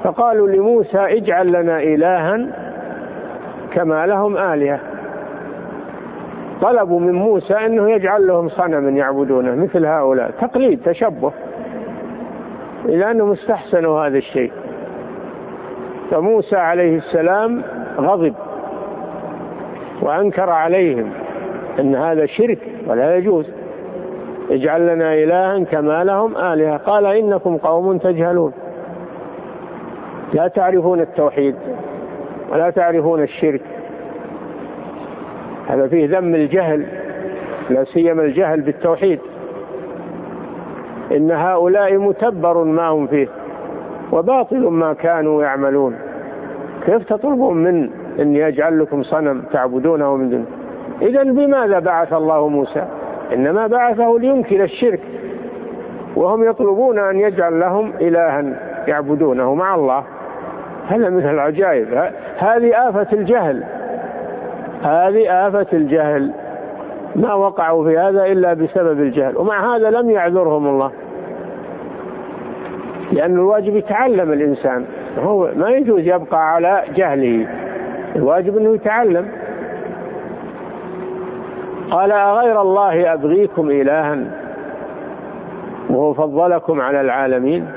فقالوا 0.05 0.49
لموسى 0.49 0.99
اجعل 0.99 1.53
لنا 1.53 1.83
إلها 1.83 2.47
كما 3.73 4.07
لهم 4.07 4.37
آلهة. 4.37 4.81
طلبوا 6.63 7.01
من 7.01 7.13
موسى 7.13 7.55
أنه 7.55 7.91
يجعل 7.91 8.27
لهم 8.27 8.49
صنما 8.49 8.91
يعبدونه 8.91 9.55
مثل 9.55 9.87
هؤلاء. 9.87 10.31
تقليد 10.31 10.81
تشبه. 10.85 11.33
إلى 12.85 13.11
انهم 13.11 13.33
استحسنوا 13.33 14.07
هذا 14.07 14.19
الشيء. 14.19 14.53
فموسى 16.11 16.57
عليه 16.57 16.97
السلام 16.99 17.63
غضب 17.99 18.35
وأنكر 20.03 20.51
عليهم 20.51 21.11
أن 21.79 21.95
هذا 21.95 22.27
شرك 22.27 22.59
ولا 22.87 23.17
يجوز. 23.17 23.62
اجعل 24.51 24.87
لنا 24.87 25.15
الها 25.15 25.65
كما 25.65 26.05
لهم 26.05 26.37
آلهة. 26.37 26.77
قال 26.77 27.07
إنكم 27.07 27.57
قوم 27.57 27.99
تجهلون. 27.99 28.53
لا 30.33 30.49
تعرفون 30.49 31.01
التوحيد 31.01 31.55
ولا 32.53 32.71
تعرفون 32.71 33.23
الشرك. 33.23 33.63
هذا 35.69 35.89
فيه 35.89 36.19
ذم 36.19 36.35
الجهل 36.35 36.87
لا 37.71 37.85
سيما 37.85 38.23
الجهل 38.23 38.61
بالتوحيد. 38.61 39.21
إن 41.13 41.31
هؤلاء 41.31 41.99
متبر 41.99 42.65
ما 42.65 42.89
هم 42.89 43.07
فيه 43.07 43.29
وباطل 44.13 44.61
ما 44.61 44.93
كانوا 44.93 45.43
يعملون. 45.43 45.95
كيف 46.87 47.05
تطلبون 47.05 47.57
من 47.57 47.91
أن 48.21 48.37
يجعل 48.37 48.81
لكم 48.81 49.03
صنم 49.03 49.43
تعبدونه 49.53 50.17
من 50.17 50.31
دونه 50.31 50.47
إذا 51.03 51.23
بماذا 51.23 51.79
بعث 51.79 52.13
الله 52.13 52.49
موسى؟ 52.49 52.85
إنما 53.35 53.67
بعثه 53.67 54.19
لينكر 54.19 54.65
الشرك 54.65 55.01
وهم 56.17 56.45
يطلبون 56.45 56.99
أن 56.99 57.21
يجعل 57.21 57.61
لهم 57.61 57.93
إلها 58.01 58.45
يعبدونه 58.89 59.55
مع 59.55 59.75
الله. 59.75 60.05
هذا 60.89 61.09
من 61.09 61.29
العجائب. 61.29 62.11
هذه 62.39 62.89
آفة 62.89 63.07
الجهل. 63.13 63.65
هذه 64.83 65.49
آفة 65.49 65.67
الجهل. 65.73 66.33
ما 67.17 67.35
وقعوا 67.35 67.85
في 67.85 67.99
هذا 67.99 68.25
إلا 68.25 68.55
بسبب 68.55 69.01
الجهل. 69.01 69.37
ومع 69.37 69.77
هذا 69.77 69.91
لم 69.91 70.11
يعذرهم 70.11 70.67
الله. 70.67 70.91
لأن 73.13 73.33
الواجب 73.35 73.77
يتعلم 73.77 74.33
الإنسان. 74.33 74.85
هو 75.19 75.51
ما 75.57 75.71
يجوز 75.71 76.01
يبقى 76.01 76.55
على 76.55 76.83
جهله. 76.95 77.47
الواجب 78.17 78.57
أنه 78.57 78.75
يتعلم. 78.75 79.29
قال 81.93 82.13
أغير 82.13 82.61
الله 82.61 83.13
أبغيكم 83.13 83.71
إلها 83.71 84.19
وهو 85.91 86.15
فضلكم 86.15 86.81
على 86.81 87.01
العالمين. 87.01 87.73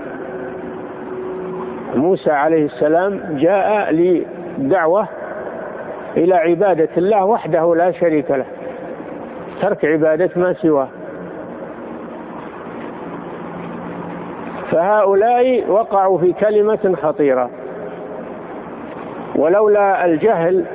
موسى 1.96 2.32
عليه 2.32 2.66
السلام 2.66 3.22
جاء 3.32 3.92
لدعوة 3.92 5.08
إلى 6.18 6.36
عبادة 6.36 6.90
الله 6.98 7.26
وحده 7.26 7.76
لا 7.76 7.92
شريك 7.92 8.32
له 8.32 8.46
ترك 9.62 9.86
عبادة 9.86 10.30
ما 10.36 10.54
سواه. 10.54 10.88
فهؤلاء 14.72 15.66
وقعوا 15.70 16.18
في 16.18 16.34
كلمة 16.34 16.96
خطيرة 17.04 17.50
ولولا 19.36 20.06
الجهل 20.06 20.66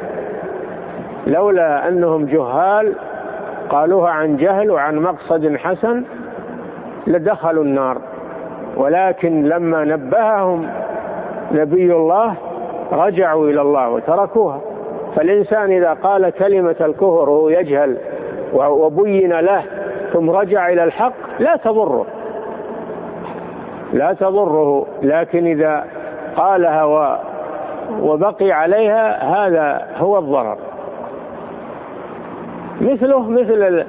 لولا 1.27 1.89
أنهم 1.89 2.27
جهال 2.27 2.95
قالوها 3.71 4.11
عن 4.11 4.37
جهل 4.37 4.71
وعن 4.71 4.99
مقصد 4.99 5.57
حسن 5.57 6.05
لدخلوا 7.07 7.65
النار. 7.65 7.99
ولكن 8.77 9.45
لما 9.49 9.85
نبههم 9.85 10.67
نبي 11.53 11.93
الله 11.95 12.35
رجعوا 12.93 13.49
إلى 13.49 13.61
الله 13.61 13.91
وتركوها. 13.91 14.61
فالإنسان 15.17 15.71
إذا 15.71 15.93
قال 15.93 16.31
كلمة 16.31 16.77
الكفر 16.81 17.31
وهو 17.31 17.49
يجهل 17.49 17.97
وبين 18.55 19.33
له 19.33 19.63
ثم 20.13 20.31
رجع 20.31 20.69
إلى 20.69 20.85
الحق 20.85 21.13
لا 21.39 21.57
تضره. 21.57 22.07
لا 23.93 24.13
تضره. 24.13 24.87
لكن 25.03 25.47
إذا 25.47 25.85
قالها 26.37 26.85
وبقي 28.01 28.53
عليها 28.53 29.25
هذا 29.25 29.87
هو 29.97 30.19
الضرر. 30.19 30.57
مثله 32.81 33.31
مثل 33.31 33.85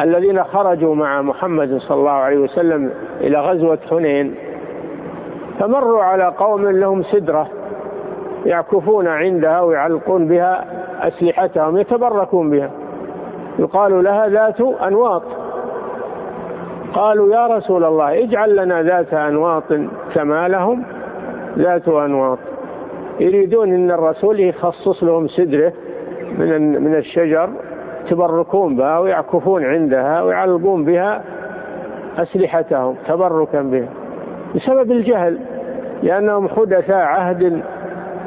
الذين 0.00 0.44
خرجوا 0.44 0.94
مع 0.94 1.22
محمد 1.22 1.78
صلى 1.78 1.96
الله 1.96 2.10
عليه 2.10 2.38
وسلم 2.38 2.90
إلى 3.20 3.40
غزوة 3.40 3.78
حنين. 3.90 4.34
فمروا 5.58 6.02
على 6.02 6.24
قوم 6.24 6.68
لهم 6.68 7.02
سدرة 7.02 7.48
يعكفون 8.46 9.08
عندها 9.08 9.60
ويعلقون 9.60 10.28
بها 10.28 10.64
أسلحتهم 11.00 11.78
يتبركون 11.78 12.50
بها. 12.50 12.70
يقال 13.58 14.04
لها 14.04 14.28
ذات 14.28 14.60
أنواط. 14.60 15.22
قالوا 16.94 17.34
يا 17.34 17.46
رسول 17.46 17.84
الله 17.84 18.24
اجعل 18.24 18.56
لنا 18.56 18.82
ذات 18.82 19.14
أنواط 19.14 19.72
كما 20.14 20.48
لهم. 20.48 20.84
ذات 21.58 21.88
أنواط. 21.88 22.38
يريدون 23.20 23.74
أن 23.74 23.90
الرسول 23.90 24.40
يخصص 24.40 25.02
لهم 25.02 25.28
سدرة 25.28 25.72
من 26.38 26.82
من 26.84 26.94
الشجر. 26.94 27.48
يتبركون 28.06 28.76
بها 28.76 28.98
ويعكفون 28.98 29.64
عندها 29.64 30.22
ويعلقون 30.22 30.84
بها 30.84 31.22
أسلحتهم 32.18 32.94
تبركا 33.08 33.62
بها 33.62 33.88
بسبب 34.54 34.90
الجهل 34.90 35.38
لأنهم 36.02 36.48
حدثاء 36.48 36.96
عهد 36.96 37.62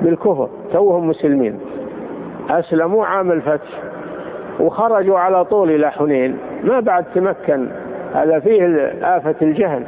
بالكفر 0.01 0.49
توهم 0.73 1.07
مسلمين. 1.09 1.59
أسلموا 2.49 3.05
عام 3.05 3.31
الفتح 3.31 3.81
وخرجوا 4.59 5.19
على 5.19 5.45
طول 5.45 5.71
إلى 5.71 5.91
حنين. 5.91 6.37
ما 6.63 6.79
بعد 6.79 7.05
تمكن 7.15 7.67
هذا 8.13 8.39
فيه 8.39 8.65
آفة 9.03 9.35
الجهل. 9.41 9.83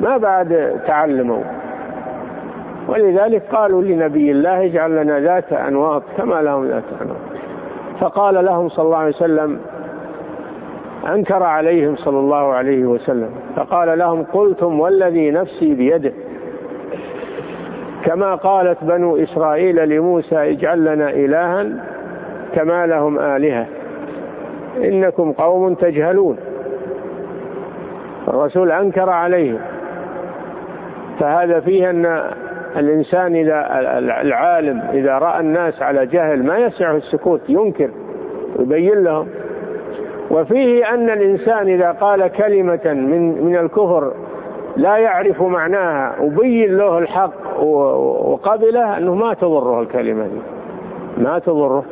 ما 0.00 0.16
بعد 0.16 0.80
تعلموا. 0.86 1.42
ولذلك 2.88 3.42
قالوا 3.52 3.82
لنبي 3.82 4.30
الله 4.30 4.64
اجعل 4.64 4.96
لنا 4.96 5.20
ذات 5.20 5.52
أنواط 5.52 6.02
كما 6.16 6.42
لهم 6.42 6.66
ذات 6.66 6.84
أنواط. 7.02 7.29
فقال 8.00 8.44
لهم 8.44 8.68
صلى 8.68 8.84
الله 8.84 8.96
عليه 8.96 9.16
وسلم 9.16 9.60
أنكر 11.08 11.42
عليهم 11.42 11.96
صلى 11.96 12.18
الله 12.18 12.52
عليه 12.52 12.84
وسلم. 12.84 13.30
فقال 13.56 13.98
لهم 13.98 14.22
قلتم 14.22 14.80
والذي 14.80 15.30
نفسي 15.30 15.74
بيده. 15.74 16.12
كما 18.04 18.34
قالت 18.34 18.78
بنو 18.84 19.16
إسرائيل 19.16 19.88
لموسى 19.88 20.36
اجعل 20.36 20.84
لنا 20.84 21.10
إلها 21.10 21.66
كما 22.54 22.86
لهم 22.86 23.18
آلهة. 23.18 23.66
إنكم 24.76 25.32
قوم 25.32 25.74
تجهلون. 25.74 26.36
الرسول 28.28 28.72
أنكر 28.72 29.10
عليهم. 29.10 29.58
فهذا 31.20 31.60
فيه 31.60 31.90
أن 31.90 32.30
الإنسان 32.76 33.36
إذا 33.36 33.66
العالم 34.20 34.82
إذا 34.92 35.18
رأى 35.18 35.40
الناس 35.40 35.82
على 35.82 36.06
جهل 36.06 36.42
ما 36.42 36.58
يسعه 36.58 36.96
السكوت 36.96 37.40
ينكر 37.48 37.90
ويبين 38.56 39.04
لهم. 39.04 39.28
وفيه 40.30 40.94
أن 40.94 41.10
الإنسان 41.10 41.68
إذا 41.68 41.90
قال 41.90 42.28
كلمة 42.28 42.80
من 42.84 43.44
من 43.44 43.56
الكفر 43.56 44.12
لا 44.76 44.96
يعرف 44.96 45.42
معناها 45.42 46.20
وبين 46.20 46.76
له 46.76 46.98
الحق 46.98 47.62
وقبله 47.62 48.98
أنه 48.98 49.14
ما 49.14 49.34
تضره 49.34 49.80
الكلمة 49.80 50.24
دي. 50.26 50.40
ما 51.18 51.38
تضره. 51.38 51.84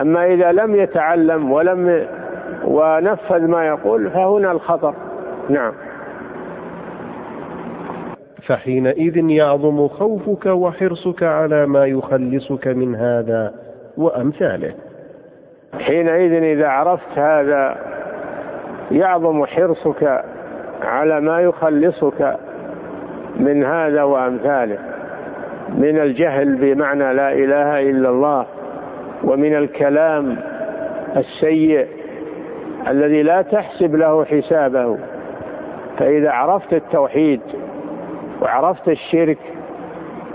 أما 0.00 0.26
إذا 0.26 0.52
لم 0.52 0.76
يتعلم 0.76 1.52
ولم 1.52 2.06
ونفذ 2.64 3.46
ما 3.46 3.66
يقول 3.66 4.10
فهنا 4.10 4.52
الخطر. 4.52 4.94
نعم. 5.48 5.72
فحينئذ 8.46 9.16
يعظم 9.30 9.88
خوفك 9.88 10.46
وحرصك 10.46 11.22
على 11.22 11.66
ما 11.66 11.86
يخلصك 11.86 12.66
من 12.66 12.94
هذا 12.94 13.54
وأمثاله. 13.96 14.74
حينئذ 15.80 16.32
إذا 16.32 16.68
عرفت 16.68 17.18
هذا 17.18 17.76
يعظم 18.90 19.46
حرصك 19.46 20.24
على 20.82 21.20
ما 21.20 21.40
يخلصك 21.40 22.36
من 23.36 23.64
هذا 23.64 24.02
وأمثاله. 24.02 24.78
من 25.68 25.98
الجهل 25.98 26.56
بمعنى 26.56 27.14
لا 27.14 27.32
إله 27.32 27.80
إلا 27.80 28.08
الله 28.08 28.46
ومن 29.24 29.56
الكلام 29.56 30.36
السيء 31.16 31.86
الذي 32.88 33.22
لا 33.22 33.42
تحسب 33.42 33.96
له 33.96 34.24
حسابه. 34.24 34.98
فإذا 35.98 36.30
عرفت 36.30 36.72
التوحيد 36.72 37.40
وعرفت 38.42 38.88
الشرك 38.88 39.38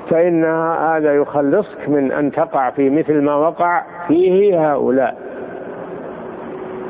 فإن 0.10 0.46
هذا 0.94 1.16
يخلصك 1.16 1.90
من 1.90 2.12
أن 2.12 2.32
تقع 2.32 2.70
في 2.70 2.90
مثل 2.90 3.22
ما 3.22 3.36
وقع 3.36 3.84
فيه 4.08 4.72
هؤلاء. 4.72 5.18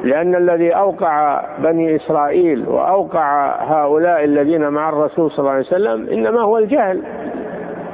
لأن 0.04 0.36
الذي 0.36 0.72
أوقع 0.72 1.44
بني 1.58 1.96
إسرائيل 1.96 2.68
وأوقع 2.68 3.56
هؤلاء 3.64 4.24
الذين 4.24 4.70
مع 4.70 4.90
الرسول 4.90 5.32
صلى 5.32 5.40
الله 5.40 5.52
عليه 5.52 5.62
وسلم 5.62 6.10
إنما 6.10 6.42
هو 6.42 6.58
الجهل 6.58 7.02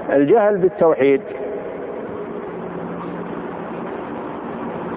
الجهل 0.10 0.58
بالتوحيد. 0.58 1.22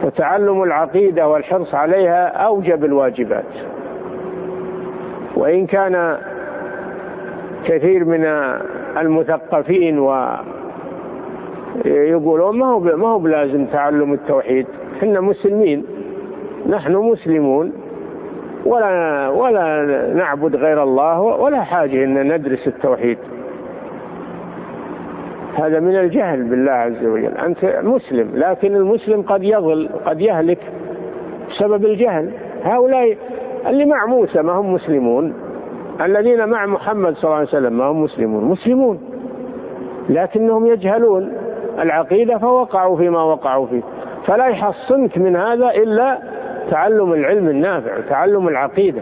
وتعلم 0.04 0.62
العقيدة 0.62 1.28
والحرص 1.28 1.74
عليها 1.74 2.26
أوجب 2.26 2.84
الواجبات. 2.84 3.44
وإن 5.36 5.66
كان 5.66 6.18
كثير 7.64 8.04
من 8.04 8.24
المثقفين 8.98 9.98
و 9.98 10.36
يقولون 11.84 12.58
ما 12.58 12.66
هو 12.66 12.80
ما 12.80 13.08
هو 13.08 13.18
بلازم 13.18 13.66
تعلم 13.66 14.12
التوحيد. 14.12 14.66
إحنا 14.96 15.20
مسلمين. 15.20 15.84
نحن 16.68 16.92
مسلمون. 16.92 17.72
ولا 18.66 19.28
ولا 19.28 19.86
نعبد 20.14 20.56
غير 20.56 20.82
الله 20.82 21.20
ولا 21.20 21.62
حاجة 21.62 22.04
إن 22.04 22.32
ندرس 22.34 22.66
التوحيد. 22.66 23.18
هذا 25.54 25.80
من 25.80 25.96
الجهل 25.96 26.42
بالله 26.42 26.72
عز 26.72 27.04
وجل. 27.04 27.36
أنت 27.36 27.80
مسلم 27.82 28.30
لكن 28.34 28.76
المسلم 28.76 29.22
قد 29.22 29.42
يضل 29.42 29.88
قد 30.06 30.20
يهلك 30.20 30.58
بسبب 31.50 31.84
الجهل. 31.84 32.30
هؤلاء 32.64 33.16
اللي 33.66 33.84
مع 33.84 34.06
موسى 34.06 34.42
ما 34.42 34.52
هم 34.52 34.72
مسلمون. 34.72 35.34
الذين 36.00 36.48
مع 36.48 36.66
محمد 36.66 37.14
صلى 37.14 37.24
الله 37.24 37.36
عليه 37.36 37.48
وسلم 37.48 37.78
ما 37.78 37.84
هم 37.84 38.02
مسلمون؟ 38.02 38.44
مسلمون. 38.44 39.00
لكنهم 40.08 40.66
يجهلون 40.66 41.32
العقيدة 41.78 42.38
فوقعوا 42.38 42.96
فيما 42.96 43.22
وقعوا 43.22 43.66
فيه. 43.66 43.82
فلا 44.26 44.46
يحصنك 44.46 45.18
من 45.18 45.36
هذا 45.36 45.70
إلا 45.70 46.18
تعلم 46.70 47.12
العلم 47.12 47.48
النافع 47.48 47.98
وتعلم 47.98 48.48
العقيدة. 48.48 49.00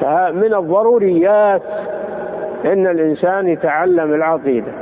فمن 0.00 0.54
الضروريات 0.54 1.62
إن 2.64 2.86
الإنسان 2.86 3.48
يتعلم 3.48 4.14
العقيدة 4.14 4.72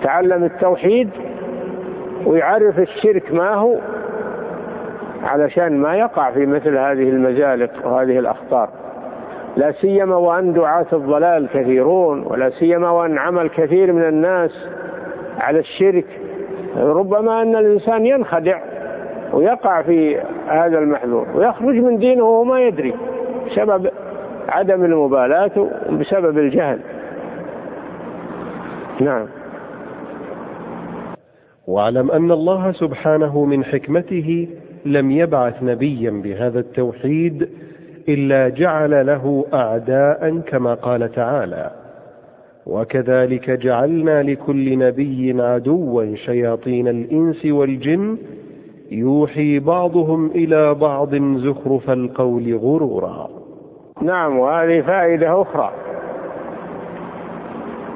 يتعلم 0.00 0.44
التوحيد 0.44 1.10
ويعرف 2.26 2.78
الشرك 2.78 3.32
ما 3.32 3.54
هو 3.54 3.76
علشان 5.24 5.78
ما 5.78 5.96
يقع 5.96 6.30
في 6.30 6.46
مثل 6.46 6.76
هذه 6.76 7.08
المزالق 7.08 7.70
وهذه 7.84 8.18
الأخطار. 8.18 8.68
لا 9.56 9.72
سيما 9.72 10.16
وأن 10.16 10.52
دعاة 10.52 10.86
الضلال 10.92 11.48
كثيرون 11.54 12.22
ولا 12.22 12.50
سيما 12.50 12.90
وأن 12.90 13.18
عمل 13.18 13.48
كثير 13.48 13.92
من 13.92 14.02
الناس 14.02 14.68
على 15.38 15.58
الشرك. 15.58 16.06
ربما 16.76 17.42
أن 17.42 17.56
الإنسان 17.56 18.06
ينخدع 18.06 18.60
ويقع 19.32 19.82
في 19.82 20.20
هذا 20.48 20.78
المحذور 20.78 21.26
ويخرج 21.34 21.74
من 21.74 21.98
دينه 21.98 22.24
وهو 22.24 22.44
ما 22.44 22.60
يدري 22.60 22.94
بسبب 23.46 23.90
عدم 24.48 24.84
المبالاة 24.84 25.68
بسبب 25.90 26.38
الجهل. 26.38 26.78
نعم. 29.00 29.26
واعلم 31.66 32.10
أن 32.10 32.30
الله 32.30 32.72
سبحانه 32.72 33.44
من 33.44 33.64
حكمته 33.64 34.48
لم 34.84 35.10
يبعث 35.10 35.62
نبيا 35.62 36.10
بهذا 36.10 36.58
التوحيد 36.58 37.48
إلا 38.08 38.48
جعل 38.48 39.06
له 39.06 39.44
اعداء 39.54 40.38
كما 40.38 40.74
قال 40.74 41.12
تعالى 41.12 41.70
وكذلك 42.66 43.50
جعلنا 43.50 44.22
لكل 44.22 44.78
نبي 44.78 45.42
عدوا 45.42 46.14
شياطين 46.14 46.88
الإنس 46.88 47.46
والجن 47.46 48.18
يوحي 48.90 49.58
بعضهم 49.58 50.26
إلى 50.26 50.74
بعض 50.74 51.14
زخرف 51.14 51.90
القول 51.90 52.56
غرورا. 52.56 53.28
نعم 54.02 54.38
وهذه 54.38 54.80
فائدة 54.80 55.42
أخرى. 55.42 55.72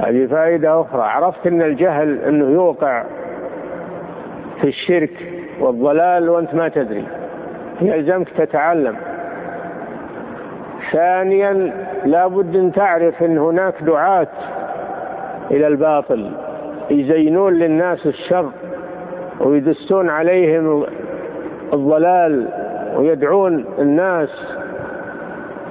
هذه 0.01 0.27
فائدة 0.27 0.81
أخرى. 0.81 1.03
عرفت 1.03 1.47
أن 1.47 1.63
الجهل 1.63 2.19
أنه 2.19 2.51
يوقع 2.51 3.05
في 4.61 4.69
الشرك 4.69 5.13
والضلال 5.61 6.29
وأنت 6.29 6.55
ما 6.55 6.69
تدري. 6.69 7.05
يلزمك 7.81 8.29
تتعلم. 8.29 8.97
ثانيا 10.93 11.73
لابد 12.05 12.57
أن 12.57 12.73
تعرف 12.73 13.23
أن 13.23 13.39
هناك 13.39 13.83
دعاة 13.83 14.29
إلى 15.51 15.67
الباطل 15.67 16.31
يزينون 16.91 17.53
للناس 17.55 18.07
الشر 18.07 18.51
ويدسون 19.41 20.11
عليهم 20.11 20.87
الضلال 21.73 22.49
ويدعون 22.97 23.65
الناس 23.79 24.29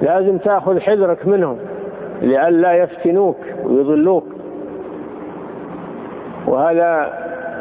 لازم 0.02 0.38
تأخذ 0.38 0.80
حذرك 0.80 1.26
منهم 1.26 1.58
لئلا 2.22 2.72
يفتنوك 2.72 3.36
ويضلوك. 3.64 4.24
وهذا 6.46 7.12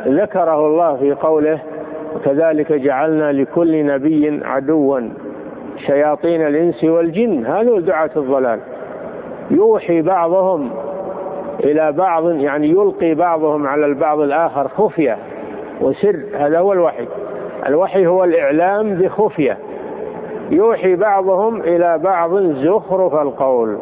ذكره 0.08 0.67
الله 0.67 0.95
في 0.95 1.13
قوله 1.13 1.60
وكذلك 2.15 2.72
جعلنا 2.72 3.32
لكل 3.32 3.86
نبي 3.86 4.41
عدوا 4.45 5.00
شياطين 5.88 6.48
الإنس 6.48 6.84
والجن 6.84 7.46
هذول 7.46 7.86
دعاة 7.86 8.10
الضلال. 8.15 8.60
يوحي 9.52 10.02
بعضهم 10.02 10.70
إلى 11.63 11.92
بعض 11.92 12.30
يعني 12.30 12.70
يلقي 12.70 13.13
بعضهم 13.13 13.68
على 13.68 13.86
البعض 13.86 14.20
الآخر 14.20 14.68
خفية 14.68 15.18
وسر 15.82 16.24
هذا 16.34 16.60
هو 16.60 16.74
الوحي. 16.74 17.08
الوحي 17.68 18.08
هو 18.08 18.24
الإعلام 18.24 18.96
بخفية. 18.96 19.58
يوحي 20.50 20.96
بعضهم 20.96 21.62
إلى 21.62 21.98
بعض 21.98 22.38
زخرف 22.39 23.13
القول. 23.13 23.78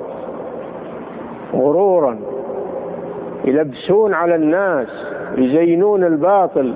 غرورا. 1.54 2.20
يلبسون 3.46 4.14
على 4.14 4.36
الناس 4.36 4.88
يزينون 5.38 6.04
الباطل. 6.04 6.74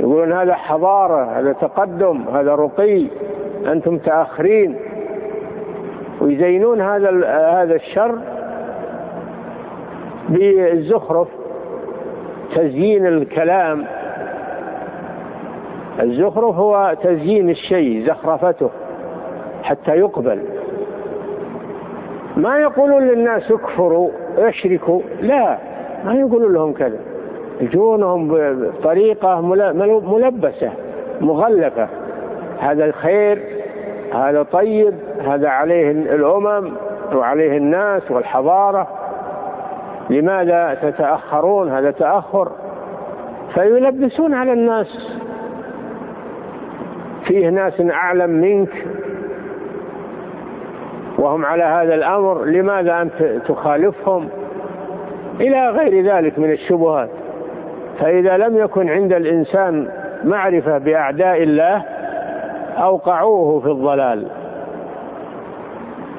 يقولون 0.00 0.32
هذا 0.32 0.54
حضارة 0.54 1.24
هذا 1.24 1.52
تقدم 1.52 2.24
هذا 2.34 2.54
رقي. 2.54 3.06
أنتم 3.66 3.98
تأخرين 3.98 4.76
ويزينون 6.20 6.80
هذا 6.80 7.10
هذا 7.26 7.74
الشر 7.74 8.18
بالزخرف 10.28 11.28
تزيين 12.56 13.06
الكلام. 13.06 13.84
الزخرف 16.00 16.54
هو 16.56 16.96
تزيين 17.02 17.50
الشيء 17.50 18.06
زخرفته 18.06 18.70
حتى 19.62 19.90
يقبل. 19.90 20.42
ما 22.36 22.58
يقولون 22.58 23.02
للناس 23.02 23.50
اكفروا 23.50 24.10
اشركوا 24.38 25.00
لا 25.20 25.58
ما 26.04 26.14
يقولون 26.14 26.52
لهم 26.54 26.72
كذا. 26.72 26.98
يجونهم 27.60 28.28
بطريقة 28.28 29.40
ملبسة 29.40 30.72
مغلفة 31.20 31.88
هذا 32.60 32.84
الخير 32.84 33.42
هذا 34.14 34.42
طيب 34.42 34.94
هذا 35.24 35.48
عليه 35.48 35.90
الأمم 35.90 36.72
وعليه 37.14 37.56
الناس 37.56 38.10
والحضارة. 38.10 38.88
لماذا 40.10 40.78
تتأخرون 40.82 41.70
هذا 41.70 41.90
تأخر؟ 41.90 42.52
فيلبسون 43.54 44.34
على 44.34 44.52
الناس. 44.52 45.18
فيه 47.26 47.48
ناس 47.48 47.80
أعلم 47.80 48.30
منك. 48.30 48.86
وهم 51.18 51.44
على 51.44 51.64
هذا 51.64 51.94
الأمر 51.94 52.44
لماذا 52.44 53.02
أنت 53.02 53.22
تخالفهم؟ 53.48 54.28
إلى 55.40 55.68
غير 55.68 56.14
ذلك 56.14 56.38
من 56.38 56.50
الشبهات. 56.50 57.10
فإذا 58.00 58.36
لم 58.36 58.56
يكن 58.56 58.88
عند 58.90 59.12
الإنسان 59.12 59.88
معرفة 60.24 60.78
بأعداء 60.78 61.42
الله 61.42 61.84
أوقعوه 62.80 63.60
في 63.60 63.66
الضلال. 63.66 64.26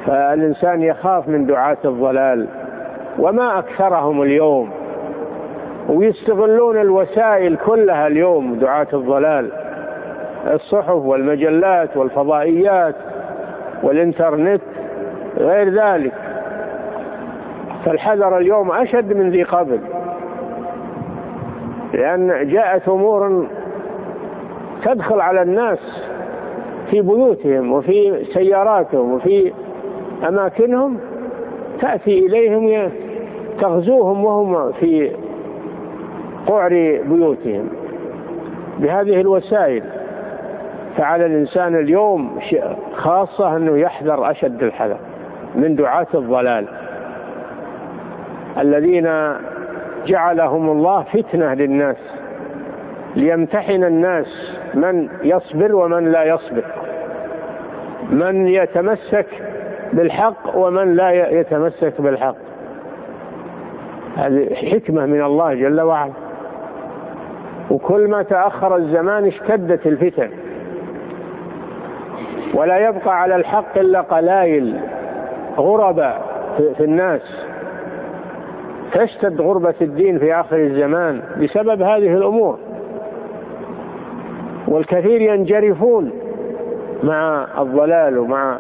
فالإنسان 0.06 0.82
يخاف 0.82 1.28
من 1.28 1.46
دعاة 1.46 1.78
الضلال. 1.86 2.48
وما 3.20 3.60
أكثرهم 3.60 4.22
اليوم. 4.22 4.70
ويستغلون 5.90 6.82
الوسائل 6.82 7.58
كلها 7.58 8.08
اليوم 8.08 8.56
دعاة 8.56 8.88
الضلال. 8.94 9.52
الصحف 10.54 10.96
والمجلات 10.96 11.98
والفضائيات 11.98 12.96
والإنترنت 13.84 14.62
غير 15.38 15.70
ذلك. 15.70 16.14
فالحذر 17.86 18.38
اليوم 18.38 18.72
أشد 18.72 19.14
من 19.14 19.30
ذي 19.30 19.44
قبل. 19.44 19.80
لأن 21.94 22.48
جاءت 22.48 22.90
أمور 22.90 23.48
تدخل 24.86 25.22
على 25.22 25.42
الناس. 25.42 26.11
في 26.92 27.02
بيوتهم 27.02 27.72
وفي 27.72 28.26
سياراتهم 28.34 29.14
وفي 29.14 29.54
أماكنهم 30.28 30.98
تأتي 31.82 32.20
إليهم 32.20 32.92
تغزوهم 33.62 34.26
وهم 34.26 34.72
في 34.72 35.12
قعر 36.48 36.70
بيوتهم. 37.06 37.70
بهذه 38.80 39.22
الوسائل 39.22 39.84
فعلى 40.98 41.26
الإنسان 41.26 41.76
اليوم 41.76 42.40
خاصة 42.96 43.58
أنه 43.58 43.78
يحذر 43.78 44.32
أشد 44.32 44.64
الحذر 44.64 44.98
من 45.56 45.76
دعاة 45.76 46.08
الضلال. 46.14 46.68
الذين 48.60 49.34
جعلهم 50.06 50.70
الله 50.70 51.04
فتنة 51.04 51.54
للناس 51.54 51.98
ليمتحن 53.16 53.84
الناس 53.84 54.28
من 54.74 55.10
يصبر 55.24 55.76
ومن 55.76 56.12
لا 56.12 56.24
يصبر. 56.24 56.64
من 58.12 58.48
يتمسك 58.48 59.28
بالحق 59.94 60.58
ومن 60.58 60.96
لا 60.96 61.12
يتمسك 61.40 62.02
بالحق. 62.02 62.36
هذه 64.18 64.56
حكمة 64.56 65.06
من 65.06 65.22
الله 65.22 65.54
جل 65.54 65.82
وعلا. 65.82 66.12
وكل 67.72 68.08
ما 68.08 68.24
تأخر 68.24 68.76
الزمان 68.76 69.26
اشتدت 69.26 69.88
الفتن. 69.88 70.30
ولا 72.54 72.78
يبقى 72.78 73.22
على 73.22 73.36
الحق 73.36 73.78
إلا 73.78 74.02
قلائل 74.02 74.80
غرباء 75.58 76.22
في 76.78 76.84
الناس. 76.84 77.22
تشتد 78.94 79.42
غربة 79.42 79.76
الدين 79.82 80.20
في 80.20 80.34
آخر 80.34 80.56
الزمان 80.56 81.22
بسبب 81.42 81.82
هذه 81.82 82.14
الأمور. 82.14 82.60
والكثير 84.68 85.22
ينجرفون. 85.22 86.21
مع 87.04 87.48
الضلال 87.58 88.18
ومع 88.18 88.58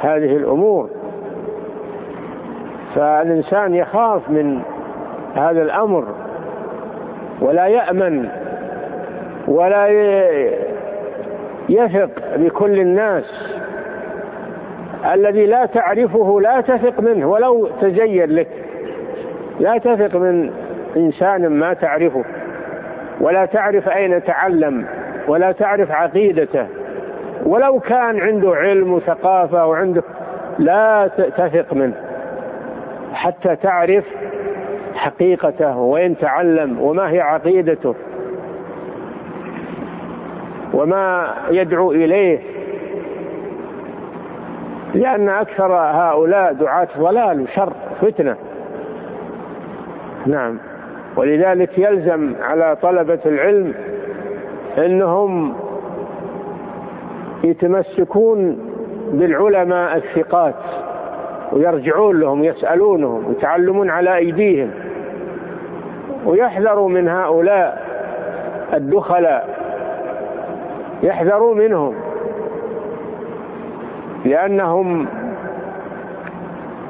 هذه 0.00 0.36
الأمور. 0.36 0.90
فالإنسان 2.94 3.74
يخاف 3.74 4.30
من 4.30 4.60
هذا 5.34 5.62
الأمر 5.62 6.04
ولا 7.40 7.66
يأمن 7.66 8.28
ولا 9.48 9.88
يثق 11.68 12.10
بكل 12.36 12.80
الناس. 12.80 13.24
الذي 15.12 15.46
لا 15.46 15.66
تعرفه 15.66 16.40
لا 16.40 16.60
تثق 16.60 17.00
منه 17.00 17.30
ولو 17.30 17.68
تزين 17.80 18.30
لك 18.30 18.48
لا 19.60 19.78
تثق 19.78 20.16
من 20.16 20.50
إنسان 20.96 21.46
ما 21.46 21.74
تعرفه 21.74 22.24
ولا 23.20 23.46
تعرف 23.46 23.88
أين 23.88 24.24
تعلم 24.24 24.86
ولا 25.28 25.52
تعرف 25.52 25.90
عقيدته. 25.90 26.66
ولو 27.44 27.80
كان 27.80 28.20
عنده 28.20 28.54
علم 28.54 28.92
وثقافة 28.92 29.66
وعنده 29.66 30.02
لا 30.58 31.10
تثق 31.16 31.72
منه. 31.72 31.94
حتى 33.12 33.56
تعرف 33.56 34.04
حقيقته 34.94 35.78
وين 35.78 36.18
تعلم 36.18 36.80
وما 36.80 37.10
هي 37.10 37.20
عقيدته 37.20 37.94
وما 40.72 41.34
يدعو 41.50 41.92
إليه. 41.92 42.38
لأن 44.94 45.28
أكثر 45.28 45.72
هؤلاء 45.74 46.52
دعاة 46.52 46.88
ضلال 46.98 47.40
وشر 47.40 47.72
فتنة. 48.00 48.36
نعم. 50.26 50.58
ولذلك 51.16 51.78
يلزم 51.78 52.34
على 52.42 52.76
طلبة 52.82 53.18
العلم 53.26 53.74
إنهم 54.78 55.54
يتمسكون 57.44 58.58
بالعلماء 59.12 59.96
الثقات 59.96 60.54
ويرجعون 61.52 62.20
لهم 62.20 62.44
يسألونهم 62.44 63.26
ويتعلمون 63.26 63.90
على 63.90 64.16
أيديهم. 64.16 64.70
ويحذروا 66.26 66.88
من 66.88 67.08
هؤلاء 67.08 67.84
الدخلاء 68.74 69.64
يحذروا 71.02 71.54
منهم 71.54 71.94
لأنهم 74.24 75.06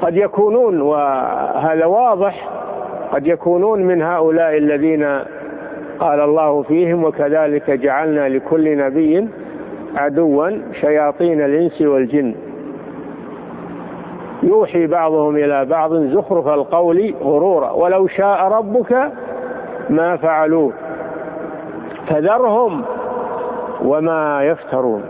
قد 0.01 0.15
يكونون 0.17 0.81
وهذا 0.81 1.85
واضح 1.85 2.49
قد 3.11 3.27
يكونون 3.27 3.83
من 3.83 4.01
هؤلاء 4.01 4.57
الذين 4.57 5.19
قال 5.99 6.19
الله 6.19 6.61
فيهم 6.61 7.03
وكذلك 7.03 7.71
جعلنا 7.71 8.29
لكل 8.29 8.77
نبي 8.77 9.27
عدوا 9.95 10.49
شياطين 10.81 11.41
الإنس 11.41 11.81
والجن. 11.81 12.35
يوحي 14.43 14.87
بعضهم 14.87 15.35
إلى 15.35 15.65
بعض 15.65 15.95
زخرف 15.95 16.47
القول 16.47 17.15
غرورا. 17.21 17.71
ولو 17.71 18.07
شاء 18.07 18.47
ربك 18.47 19.11
ما 19.89 20.17
فعلوه. 20.17 20.73
فذرهم 22.07 22.81
وما 23.85 24.43
يفترون. 24.43 25.03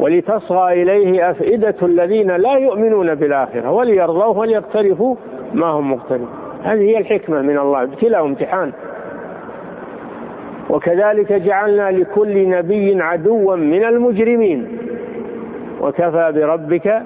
ولتصغى 0.00 0.82
إليه 0.82 1.30
أفئدة 1.30 1.74
الذين 1.82 2.30
لا 2.30 2.52
يؤمنون 2.52 3.14
بالآخرة. 3.14 3.70
وليرضوه 3.70 4.38
وليقترفوا 4.38 5.16
ما 5.54 5.66
هم 5.66 5.92
مقترفون. 5.92 6.28
هذه 6.62 6.80
هي 6.80 6.98
الحكمة 6.98 7.42
من 7.42 7.58
الله. 7.58 7.82
ابتلاء 7.82 8.22
وامتحان 8.22 8.72
وكذلك 10.70 11.32
جعلنا 11.32 11.90
لكل 11.90 12.50
نبي 12.50 13.02
عدوا 13.02 13.56
من 13.56 13.84
المجرمين. 13.84 14.78
وكفى 15.80 16.32
بربك 16.34 17.02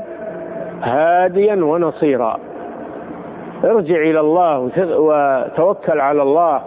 هاديا 0.82 1.54
ونصيرا. 1.54 2.36
ارجع 3.64 3.96
إلى 3.96 4.20
الله 4.20 4.70
وتوكل 4.78 6.00
على 6.00 6.22
الله. 6.22 6.62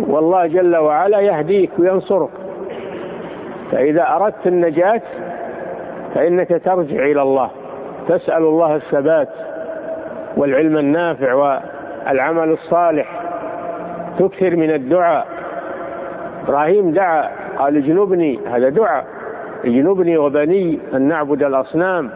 والله 0.00 0.46
جل 0.46 0.76
وعلا 0.76 1.20
يهديك 1.20 1.70
وينصرك. 1.78 2.30
فإذا 3.72 4.16
أردت 4.16 4.46
النجاة 4.46 5.02
فإنك 6.14 6.48
ترجع 6.64 7.04
إلى 7.04 7.22
الله. 7.22 7.50
تسأل 8.08 8.42
الله 8.42 8.76
الثبات 8.76 9.28
والعلم 10.36 10.78
النافع 10.78 11.34
والعمل 11.34 12.50
الصالح. 12.52 13.29
تكثر 14.20 14.56
من 14.56 14.70
الدعاء. 14.70 15.26
إبراهيم 16.44 16.90
دعا 16.90 17.30
قال 17.58 17.76
اجنبني 17.76 18.38
هذا 18.46 18.68
دعاء. 18.68 19.06
اجنبني 19.64 20.16
وبني 20.16 20.78
أن 20.94 21.02
نعبد 21.02 21.42
الأصنام. 21.42 22.10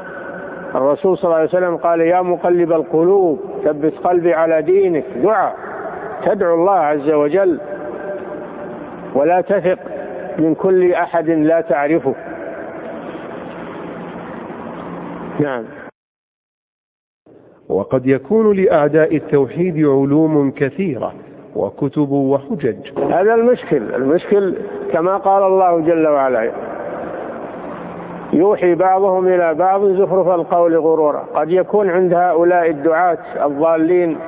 الرسول 0.75 1.19
صلى 1.19 1.25
الله 1.25 1.37
عليه 1.37 1.49
وسلم 1.49 1.77
قال 1.77 2.01
يا 2.01 2.23
مقلب 2.23 2.73
القلوب 2.73 3.41
ثبت 3.65 3.95
قلبي 3.95 4.35
على 4.35 4.63
دينك. 4.63 5.05
دعاء. 5.23 5.57
تدعو 6.25 6.55
الله 6.55 6.79
عز 6.79 7.11
وجل. 7.11 7.61
ولا 9.15 9.41
تثق 9.41 9.79
من 10.39 10.55
كل 10.55 10.93
أحد 10.93 11.31
لا 11.31 11.61
تعرفه. 11.61 12.15
نعم. 15.41 15.65
وقد 17.69 18.07
يكون 18.07 18.57
لأعداء 18.57 19.17
التوحيد 19.17 19.77
علوم 19.77 20.51
كثيرة. 20.51 21.15
وكتب 21.57 22.11
وحجج. 22.13 22.77
هذا 23.13 23.35
المشكل. 23.35 23.95
المشكل 23.95 24.55
كما 24.93 25.17
قال 25.17 25.43
الله 25.43 25.81
جل 25.81 26.09
وعلا 26.09 26.53
يوحي 28.33 28.75
بعضهم 28.75 29.29
إلى 29.29 29.55
بعض 29.55 29.85
زخرف 29.87 30.29
القول 30.29 30.77
غرورا. 30.77 31.25
قد 31.35 31.51
يكون 31.51 31.91
عند 31.91 32.15
هؤلاء 32.15 32.71
الدعاة 32.71 33.19
الضالين 33.45 34.19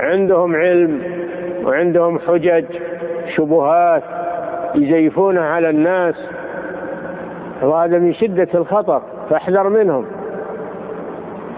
عندهم 0.00 0.56
علم 0.56 1.02
وعندهم 1.64 2.18
حجج 2.18 2.64
شبهات 3.36 4.02
يزيفونها 4.74 5.44
على 5.44 5.70
الناس 5.70 6.14
وهذا 7.62 7.98
من 7.98 8.14
شدة 8.14 8.48
الخطر 8.54 9.02
فاحذر 9.30 9.68
منهم. 9.68 10.04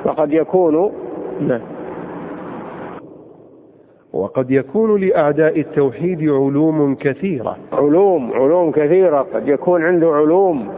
وقد 0.05 0.33
يكون 0.33 0.93
نعم. 1.41 1.61
وقد 4.13 4.51
يكون 4.51 5.01
لأعداء 5.01 5.61
التوحيد 5.61 6.23
علوم 6.23 6.95
كثيرة. 6.95 7.57
علوم 7.73 8.33
علوم 8.35 8.71
كثيرة. 8.73 9.27
قد 9.35 9.49
يكون 9.49 9.85
عنده 9.85 10.09
علوم 10.09 10.69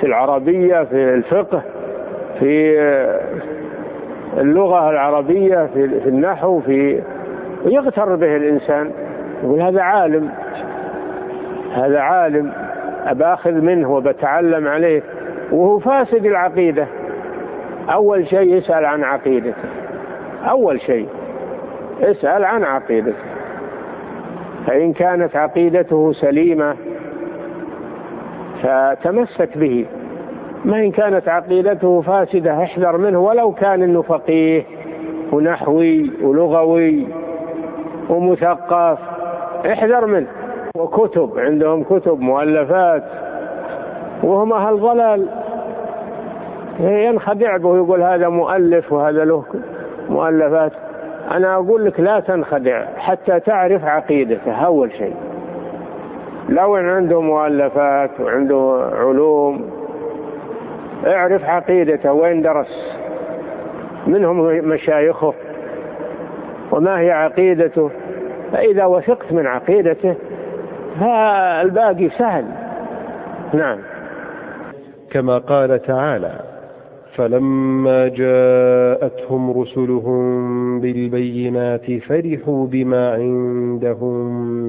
في 0.00 0.06
العربية 0.06 0.84
في 0.84 1.14
الفقه 1.14 1.62
في 2.38 2.78
اللغة 4.38 4.90
العربية 4.90 5.66
في 5.74 6.08
النحو 6.08 6.60
في 6.60 7.02
يغتر 7.64 8.16
به 8.16 8.36
الإنسان. 8.36 8.90
يقول 9.42 9.62
هذا 9.62 9.80
عالم. 9.80 10.30
هذا 11.72 11.98
عالم. 11.98 12.52
أباخذ 13.06 13.52
منه 13.52 13.94
وبتعلم 13.94 14.68
عليه. 14.68 15.02
وهو 15.52 15.78
فاسد 15.78 16.26
العقيدة. 16.26 16.86
أول 17.88 18.26
شيء 18.26 18.56
يسأل 18.56 18.84
عن 18.84 19.04
عقيدته. 19.04 19.64
أول 20.50 20.80
شيء. 20.80 21.08
اسأل 22.00 22.44
عن 22.44 22.64
عقيدته. 22.64 23.24
فإن 24.66 24.92
كانت 24.92 25.36
عقيدته 25.36 26.12
سليمة 26.12 26.76
فتمسك 28.62 29.58
به. 29.58 29.86
ما 30.64 30.76
إن 30.76 30.90
كانت 30.90 31.28
عقيدته 31.28 32.00
فاسدة 32.00 32.62
احذر 32.62 32.96
منه 32.96 33.20
ولو 33.20 33.52
كان 33.52 33.82
إنه 33.82 34.02
فقيه 34.02 34.62
ونحوي 35.32 36.10
ولغوي 36.22 37.06
ومثقف 38.08 38.98
احذر 39.66 40.06
منه. 40.06 40.26
وكتب 40.76 41.30
عندهم 41.36 41.82
كتب 41.84 42.20
مؤلفات 42.20 43.04
وهم 44.22 44.52
أهل 44.52 44.80
ضلال. 44.80 45.28
ينخدع 46.80 47.56
به 47.56 47.68
ويقول 47.68 48.02
هذا 48.02 48.28
مؤلف 48.28 48.92
وهذا 48.92 49.24
له 49.24 49.44
مؤلفات. 50.08 50.72
أنا 51.30 51.54
أقول 51.54 51.84
لك 51.84 52.00
لا 52.00 52.20
تنخدع 52.20 52.84
حتى 52.96 53.40
تعرف 53.40 53.84
عقيدته 53.84 54.52
أول 54.52 54.92
شيء. 54.92 55.16
لو 56.48 56.76
إن 56.76 56.88
عنده 56.88 57.20
مؤلفات 57.20 58.10
وعنده 58.20 58.90
علوم 58.92 59.70
اعرف 61.06 61.44
عقيدته 61.44 62.12
وين 62.12 62.42
درس. 62.42 62.96
منهم 64.06 64.68
مشايخه 64.68 65.34
وما 66.72 67.00
هي 67.00 67.10
عقيدته؟ 67.10 67.90
فإذا 68.52 68.84
وثقت 68.84 69.32
من 69.32 69.46
عقيدته 69.46 70.14
فالباقي 71.00 72.08
سهل. 72.18 72.44
نعم. 73.52 73.78
كما 75.10 75.38
قال 75.38 75.82
تعالى 75.82 76.55
فلما 77.16 78.08
جاءتهم 78.08 79.60
رسلهم 79.60 80.80
بالبينات 80.80 81.86
فرحوا 82.08 82.66
بما 82.66 83.12
عندهم 83.12 84.26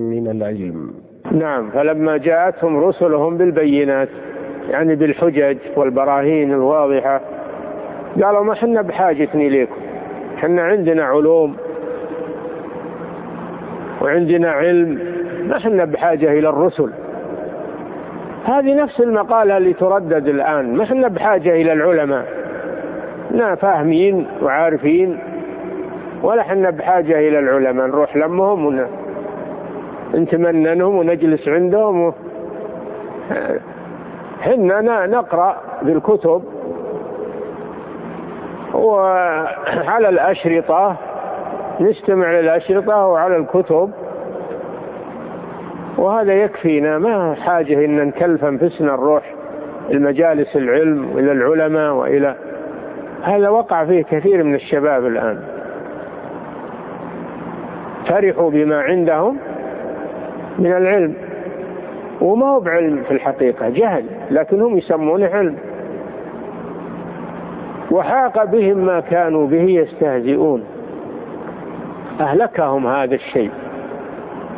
من 0.10 0.28
العلم. 0.28 0.92
نعم 1.32 1.70
فلما 1.70 2.18
جاءتهم 2.18 2.78
رسلهم 2.78 3.38
بالبينات 3.38 4.10
يعني 4.70 4.96
بالحجج 4.96 5.58
والبراهين 5.76 6.54
الواضحة 6.54 7.22
قالوا 8.24 8.44
ما 8.44 8.54
حنا 8.54 8.82
بحاجة 8.82 9.30
إليكم 9.36 9.76
حنا 10.38 10.62
عندنا 10.62 11.04
علوم 11.04 11.56
وعندنا 14.02 14.50
علم 14.52 15.00
ما 15.48 15.60
حنا 15.60 15.86
بحاجة 15.86 16.32
إلى 16.32 16.50
الرسل. 16.50 16.90
هذه 18.48 18.74
نفس 18.76 19.00
المقالة 19.00 19.58
اللي 19.58 19.74
تردد 19.74 20.28
الآن. 20.28 20.76
ما 20.76 20.86
حنا 20.86 21.08
بحاجة 21.08 21.50
إلى 21.50 21.74
العلماء. 21.74 22.26
نا 23.32 23.56
فاهمين 23.56 24.28
وعارفين. 24.42 25.20
ولا 26.24 26.44
حنا 26.44 26.70
بحاجة 26.70 27.20
إلى 27.20 27.40
العلماء. 27.40 27.88
نروح 27.88 28.18
لمهم 28.18 28.88
ونتمننهم 30.14 30.96
ونجلس 30.96 31.48
عندهم 31.48 32.02
و... 32.02 32.14
حنا 34.42 35.06
نقرأ 35.06 35.58
في 35.84 35.92
الكتب 35.92 36.44
وعلى 38.74 40.10
الأشرطة. 40.10 40.96
نستمع 41.80 42.32
للأشرطة 42.32 43.06
وعلى 43.06 43.38
الكتب. 43.38 43.92
وهذا 45.98 46.34
يكفينا. 46.34 46.98
ما 46.98 47.36
حاجة 47.36 47.86
إن 47.86 48.08
نكلف 48.08 48.46
أنفسنا 48.46 48.92
نروح 48.92 49.34
المجالس 49.90 50.56
العلم 50.56 51.16
وإلى 51.16 51.32
العلماء 51.32 51.94
وإلى 51.94 52.36
هذا 53.24 53.50
وقع 53.50 53.86
فيه 53.86 54.04
كثير 54.04 54.44
من 54.44 54.56
الشباب 54.56 55.06
الآن. 55.06 55.40
فرحوا 58.08 58.50
بما 58.50 58.82
عندهم 58.82 59.38
من 60.60 60.72
العلم. 60.72 61.14
وما 62.22 62.46
هو 62.46 62.60
بعلم 62.60 63.04
في 63.04 63.12
الحقيقة 63.12 63.70
جهل 63.70 64.06
لكنهم 64.32 64.78
يسمونه 64.78 65.26
علم. 65.26 65.56
وحاق 67.92 68.44
بهم 68.44 68.78
ما 68.78 69.00
كانوا 69.00 69.48
به 69.48 69.64
يستهزئون. 69.64 70.64
أهلكهم 72.22 72.88
هذا 72.88 73.16
الشيء. 73.16 73.52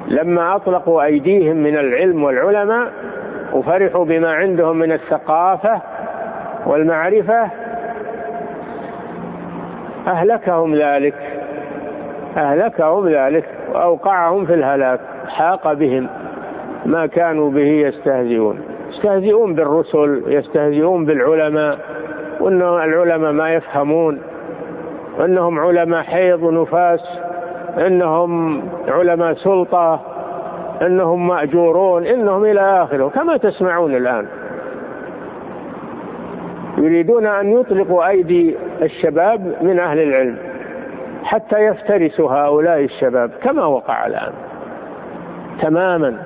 لما 0.07 0.55
أطلقوا 0.55 1.03
أيديهم 1.03 1.55
من 1.55 1.77
العلم 1.77 2.23
والعلماء 2.23 2.91
وفرحوا 3.53 4.05
بما 4.05 4.33
عندهم 4.33 4.75
من 4.77 4.91
الثقافة 4.91 5.81
والمعرفة 6.65 7.49
أهلكهم 10.07 10.75
ذلك 10.75 11.15
أهلكهم 12.37 13.09
ذلك 13.09 13.45
وأوقعهم 13.73 14.45
في 14.45 14.53
الهلاك 14.53 14.99
حاق 15.27 15.73
بهم 15.73 16.07
ما 16.85 17.05
كانوا 17.05 17.51
به 17.51 17.67
يستهزئون. 17.67 18.61
يستهزئون 18.89 19.55
بالرسل 19.55 20.23
يستهزئون 20.27 21.05
بالعلماء 21.05 21.77
وأن 22.39 22.61
العلماء 22.61 23.31
ما 23.31 23.53
يفهمون 23.53 24.21
وأنهم 25.17 25.59
علماء 25.59 26.03
حيض 26.03 26.43
ونفاس. 26.43 27.18
إنهم 27.79 28.63
علماء 28.87 29.33
سلطة 29.33 29.99
إنهم 30.81 31.27
مأجورون 31.27 32.05
إنهم 32.05 32.45
إلى 32.45 32.83
آخره. 32.83 33.09
كما 33.09 33.37
تسمعون 33.37 33.95
الآن. 33.95 34.25
يريدون 36.77 37.25
أن 37.25 37.51
يطلقوا 37.51 38.07
أيدي 38.07 38.55
الشباب 38.81 39.55
من 39.61 39.79
أهل 39.79 39.99
العلم 39.99 40.37
حتى 41.23 41.59
يفترسوا 41.59 42.31
هؤلاء 42.31 42.79
الشباب 42.79 43.31
كما 43.43 43.65
وقع 43.65 44.07
الآن. 44.07 44.31
تماما. 45.61 46.17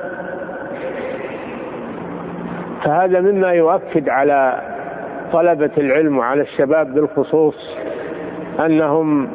فهذا 2.83 3.19
مما 3.19 3.51
يؤكد 3.51 4.09
على 4.09 4.61
طلبة 5.33 5.71
العلم 5.77 6.17
وعلى 6.17 6.41
الشباب 6.41 6.93
بالخصوص 6.93 7.77
أنهم 8.59 9.27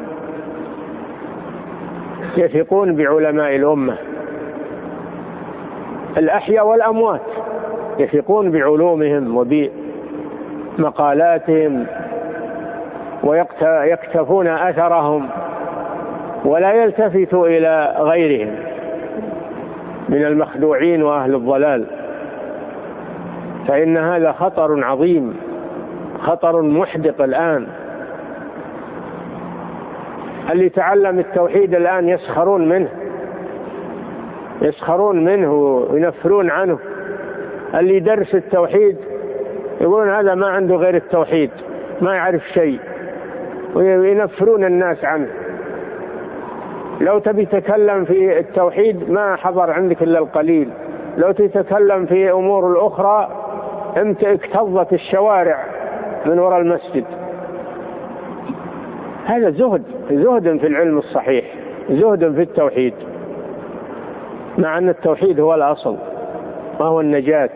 يثقون 2.39 2.97
بعلماء 2.97 3.57
الأمة. 3.57 3.97
الأحياء 6.17 6.67
والأموات 6.67 7.21
يثقون 7.99 8.51
بعلومهم 8.51 9.37
وبمقالاتهم 10.79 11.87
ويكتفون 13.25 14.47
أثرهم 14.47 15.29
ولا 16.45 16.73
يلتفتوا 16.73 17.47
إلى 17.47 17.95
غيرهم 17.99 18.55
من 20.09 20.25
المخدوعين 20.25 21.03
وأهل 21.03 21.35
الضلال. 21.35 21.87
فإن 23.69 23.97
هذا 23.97 24.33
خطر 24.33 24.85
عظيم 24.85 25.37
خطر 26.23 26.63
محدق 26.63 27.23
الآن. 27.23 27.67
اللي 30.51 30.69
تعلم 30.69 31.19
التوحيد 31.19 31.75
الآن 31.75 32.09
يسخرون 32.09 32.69
منه. 32.69 32.89
يسخرون 34.63 35.25
منه 35.25 35.53
وينفرون 35.91 36.51
عنه. 36.51 36.79
اللي 37.75 37.97
يدرس 37.97 38.35
التوحيد 38.35 38.97
يقولون 39.81 40.11
هذا 40.11 40.35
ما 40.35 40.47
عنده 40.47 40.77
غير 40.77 40.97
التوحيد 40.97 41.51
ما 42.01 42.15
يعرف 42.15 42.43
شيء. 42.55 42.81
وينفرون 43.75 44.65
الناس 44.65 45.05
عنه. 45.05 45.29
لو 47.01 47.19
تبي 47.19 47.45
تتكلم 47.45 48.05
في 48.05 48.39
التوحيد 48.39 49.11
ما 49.11 49.37
حضر 49.37 49.71
عندك 49.71 50.03
إلا 50.03 50.19
القليل. 50.19 50.71
لو 51.17 51.33
تتكلم 51.33 52.07
في 52.07 52.31
أمور 52.33 52.73
الأخرى 52.73 53.29
انت 53.97 54.25
اكتظت 54.25 54.93
الشوارع 54.93 55.65
من 56.27 56.39
وراء 56.39 56.61
المسجد. 56.61 57.05
هذا 59.29 59.51
زهد 59.51 59.83
زهد 60.11 60.59
في 60.59 60.67
العلم 60.67 60.99
الصحيح 60.99 61.45
زهد 61.91 62.35
في 62.35 62.43
التوحيد. 62.43 62.95
مع 64.59 64.79
أن 64.79 64.89
التوحيد 64.89 65.41
هو 65.41 65.55
الأصل 65.55 65.97
وهو 66.81 67.01
النجاة. 67.01 67.51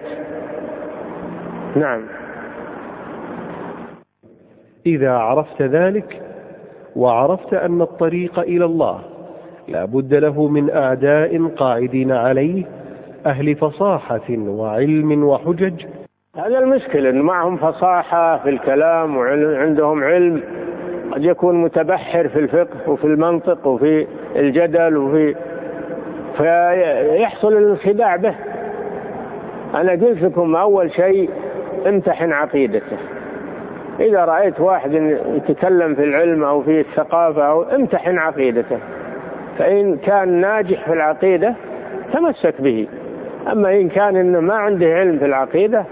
نعم. 1.76 2.02
إذا 4.86 5.12
عرفت 5.12 5.62
ذلك 5.62 6.22
وعرفت 6.96 7.54
أن 7.54 7.82
الطريق 7.82 8.38
إلى 8.38 8.64
الله 8.64 9.00
لا 9.68 9.84
بد 9.84 10.14
له 10.14 10.48
من 10.48 10.70
أعداء 10.70 11.46
قاعدين 11.46 12.12
عليه 12.12 12.64
أهل 13.26 13.56
فصاحة 13.56 14.30
وعلم 14.30 15.24
وحجج. 15.24 15.84
هذا 16.36 16.58
المشكلة 16.58 17.10
أن 17.10 17.20
معهم 17.20 17.56
فصاحة 17.56 18.38
في 18.38 18.48
الكلام 18.48 19.16
وعندهم 19.16 20.04
علم. 20.04 20.42
قد 21.12 21.24
يكون 21.24 21.62
متبحر 21.62 22.28
في 22.28 22.38
الفقه 22.38 22.90
وفي 22.90 23.04
المنطق 23.04 23.66
وفي 23.66 24.06
الجدل 24.36 24.96
وفي 24.96 25.34
فيحصل 26.36 27.52
الانخداع 27.52 28.16
به. 28.16 28.34
أنا 29.74 29.92
قلت 29.92 30.22
لكم 30.22 30.56
أول 30.56 30.92
شيء 30.92 31.30
امتحن 31.86 32.32
عقيدته. 32.32 32.96
إذا 34.00 34.24
رأيت 34.24 34.60
واحد 34.60 34.92
يتكلم 35.34 35.94
في 35.94 36.04
العلم 36.04 36.44
أو 36.44 36.62
في 36.62 36.80
الثقافة 36.80 37.42
أو 37.42 37.62
امتحن 37.62 38.18
عقيدته. 38.18 38.78
فإن 39.58 39.96
كان 39.96 40.28
ناجح 40.28 40.84
في 40.84 40.92
العقيدة 40.92 41.54
تمسك 42.12 42.60
به. 42.60 42.88
أما 43.52 43.72
إن 43.72 43.88
كان 43.88 44.16
إنه 44.16 44.40
ما 44.40 44.54
عنده 44.54 44.86
علم 44.86 45.18
في 45.18 45.24
العقيدة 45.24 45.84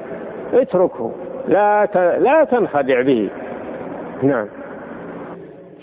اتركه. 0.55 1.13
لا 1.49 1.87
لا 2.19 2.45
تنخدع 2.45 3.03
به. 3.03 3.29
نعم. 4.23 4.47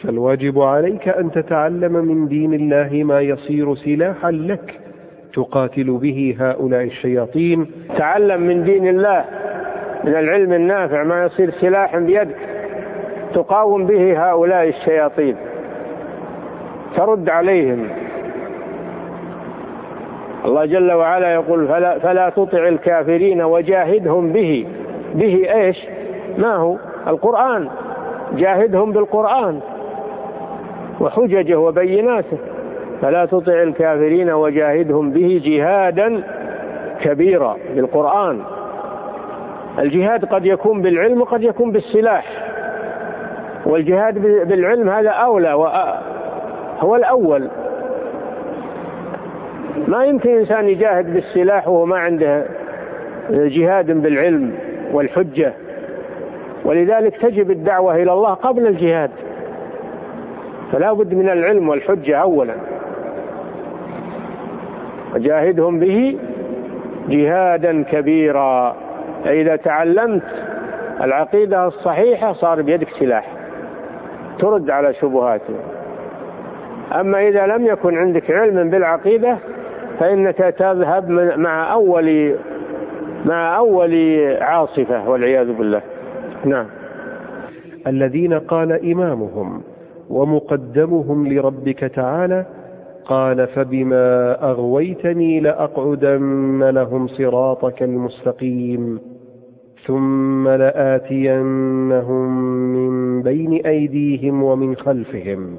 فالواجب 0.04 0.62
عليك 0.62 1.08
أن 1.08 1.32
تتعلم 1.32 1.94
من 1.94 2.28
دين 2.28 2.54
الله 2.54 3.04
ما 3.04 3.22
يصير 3.22 3.76
سلاحا 3.76 4.32
لك 4.32 4.80
تقاتل 5.34 5.98
به 5.98 6.36
هؤلاء 6.40 6.84
الشياطين. 6.84 7.66
تعلم 7.98 8.42
من 8.42 8.64
دين 8.64 8.88
الله 8.88 9.26
من 10.04 10.16
العلم 10.16 10.54
النافع 10.54 11.04
ما 11.04 11.26
يصير 11.26 11.52
سلاحا 11.52 12.00
بيدك 12.00 12.36
تقاوم 13.34 13.86
به 13.86 14.30
هؤلاء 14.30 14.68
الشياطين. 14.68 15.36
ترد 16.98 17.30
عليهم. 17.30 17.88
الله 20.46 20.66
جل 20.66 20.92
وعلا 20.92 21.34
يقول 21.34 21.68
فلا, 21.68 22.00
فلا 22.00 22.30
تطع 22.30 22.68
الكافرين 22.68 23.42
وجاهدهم 23.42 24.34
به. 24.34 24.68
به 25.16 25.54
إيش؟ 25.54 25.78
ما 26.38 26.56
هو؟ 26.56 26.78
القرآن. 27.08 27.70
جاهدهم 28.36 28.92
بالقرآن. 28.92 29.60
وحججه 31.00 31.60
وبيناته. 31.60 32.38
فلا 33.02 33.26
تطع 33.26 33.64
الكافرين 33.64 34.32
وجاهدهم 34.32 35.12
به 35.12 35.42
جهادا 35.46 36.24
كبيرا 37.02 37.58
بالقرآن. 37.76 38.42
الجهاد 39.80 40.26
قد 40.26 40.46
يكون 40.46 40.82
بالعلم 40.82 41.22
وقد 41.22 41.44
يكون 41.44 41.72
بالسلاح. 41.72 42.26
والجهاد 43.66 44.22
بالعلم 44.48 44.90
هذا 44.90 45.10
أولى 45.10 45.50
هو 46.80 46.96
الأول. 46.96 47.48
ما 49.88 50.06
يمكن 50.06 50.30
إنسان 50.30 50.70
يجاهد 50.70 51.14
بالسلاح 51.14 51.68
وهو 51.68 51.86
ما 51.86 51.98
عنده 51.98 52.46
جهاد 53.30 53.92
بالعلم 53.92 54.52
والحجة. 54.94 55.54
ولذلك 56.66 57.18
تجب 57.18 57.52
الدعوة 57.52 57.96
إلى 57.96 58.14
الله 58.14 58.34
قبل 58.34 58.68
الجهاد. 58.68 59.12
فلا 60.72 60.94
بد 60.94 61.14
من 61.14 61.30
العلم 61.30 61.70
والحجة 61.70 62.18
أولا. 62.18 62.56
وجاهدهم 65.16 65.80
به 65.80 66.18
جهادا 67.10 67.84
كبيرا. 67.84 68.76
فإذا 69.24 69.56
تعلمت 69.56 70.24
العقيدة 71.02 71.68
الصحيحة 71.68 72.34
صار 72.34 72.62
بيدك 72.62 72.88
سلاح 73.00 73.32
ترد 74.40 74.70
على 74.70 74.94
شبهاتهم 74.94 75.60
أما 77.00 77.28
إذا 77.28 77.48
لم 77.48 77.66
يكن 77.66 77.98
عندك 77.98 78.32
علم 78.32 78.70
بالعقيدة 78.70 79.38
فإنك 80.00 80.38
تذهب 80.38 81.10
مع 81.38 81.74
أول 81.74 82.36
مع 83.26 83.58
أول 83.58 84.18
عاصفة 84.42 85.10
والعياذ 85.10 85.54
بالله. 85.54 85.82
نعم. 86.46 86.66
الذين 87.88 88.34
قال 88.34 88.92
إمامهم 88.92 89.62
ومقدمهم 90.10 91.28
لربك 91.28 91.80
تعالى 91.80 92.46
قال 93.06 93.48
فبما 93.48 94.38
أغويتني 94.52 95.40
لأقعدن 95.40 96.64
لهم 96.64 97.08
صراطك 97.08 97.84
المستقيم 97.84 99.00
ثم 99.86 100.48
لآتينهم 100.48 102.28
من 102.74 103.22
بين 103.22 103.66
أيديهم 103.66 104.44
ومن 104.44 104.76
خلفهم 104.76 105.56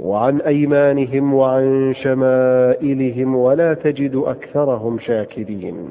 وعن 0.00 0.40
أيمانهم 0.40 1.34
وعن 1.34 1.94
شمائلهم 2.02 3.36
ولا 3.36 3.74
تجد 3.74 4.16
أكثرهم 4.16 4.98
شاكرين. 4.98 5.88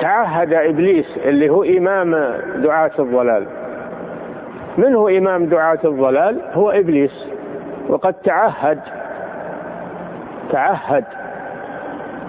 تعهد 0.00 0.52
إبليس 0.52 1.06
اللي 1.24 1.48
هو 1.50 1.62
إمام 1.62 2.10
دعاة 2.62 2.90
الضلال. 2.98 3.67
من 4.78 4.94
هو 4.94 5.08
إمام 5.08 5.46
دعاة 5.46 5.78
الضلال 5.84 6.40
هو 6.52 6.70
إبليس. 6.70 7.28
وقد 7.88 8.14
تعهد 8.14 8.80
تعهد 10.52 11.04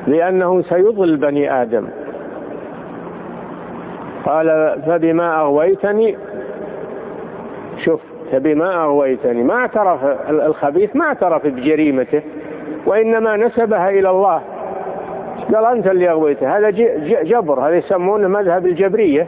لأنه 0.07 0.61
سيضل 0.61 1.17
بني 1.17 1.61
آدم. 1.61 1.87
قال 4.25 4.79
فبما 4.85 5.39
أغويتني؟ 5.41 6.17
شوف 7.85 8.01
فبما 8.31 8.83
أغويتني؟ 8.83 9.43
ما 9.43 9.53
اعترف 9.53 9.99
الخبيث 10.29 10.95
ما 10.95 11.05
اعترف 11.05 11.47
بجريمته 11.47 12.21
وإنما 12.85 13.37
نسبها 13.37 13.89
إلى 13.89 14.09
الله. 14.09 14.41
قال 15.53 15.65
أنت 15.65 15.87
اللي 15.87 16.09
أغويته. 16.09 16.57
هذا 16.57 16.69
جبر 17.23 17.59
هذا 17.59 17.75
يسمونه 17.75 18.27
مذهب 18.27 18.65
الجبرية. 18.65 19.27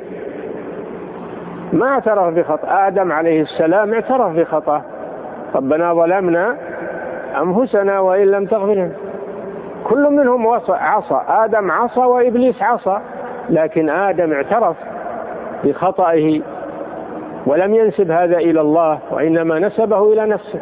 ما 1.73 1.87
اعترف 1.89 2.33
بخطأ. 2.33 2.87
آدم 2.87 3.11
عليه 3.11 3.41
السلام 3.41 3.93
اعترف 3.93 4.35
بخطأ. 4.35 4.81
ربنا 5.55 5.93
ظلمنا 5.93 6.57
أنفسنا 7.41 7.99
وإن 7.99 8.27
لم 8.27 8.45
تغفر 8.45 8.73
لنا. 8.73 8.91
كل 9.83 10.09
منهم 10.09 10.47
عصى. 10.69 11.21
آدم 11.27 11.71
عصى 11.71 11.99
وإبليس 11.99 12.61
عصى. 12.61 12.99
لكن 13.49 13.89
آدم 13.89 14.33
اعترف 14.33 14.75
بخطئه 15.63 16.41
ولم 17.45 17.75
ينسب 17.75 18.11
هذا 18.11 18.37
إلى 18.37 18.61
الله 18.61 18.99
وإنما 19.11 19.59
نسبه 19.59 20.13
إلى 20.13 20.25
نفسه. 20.25 20.59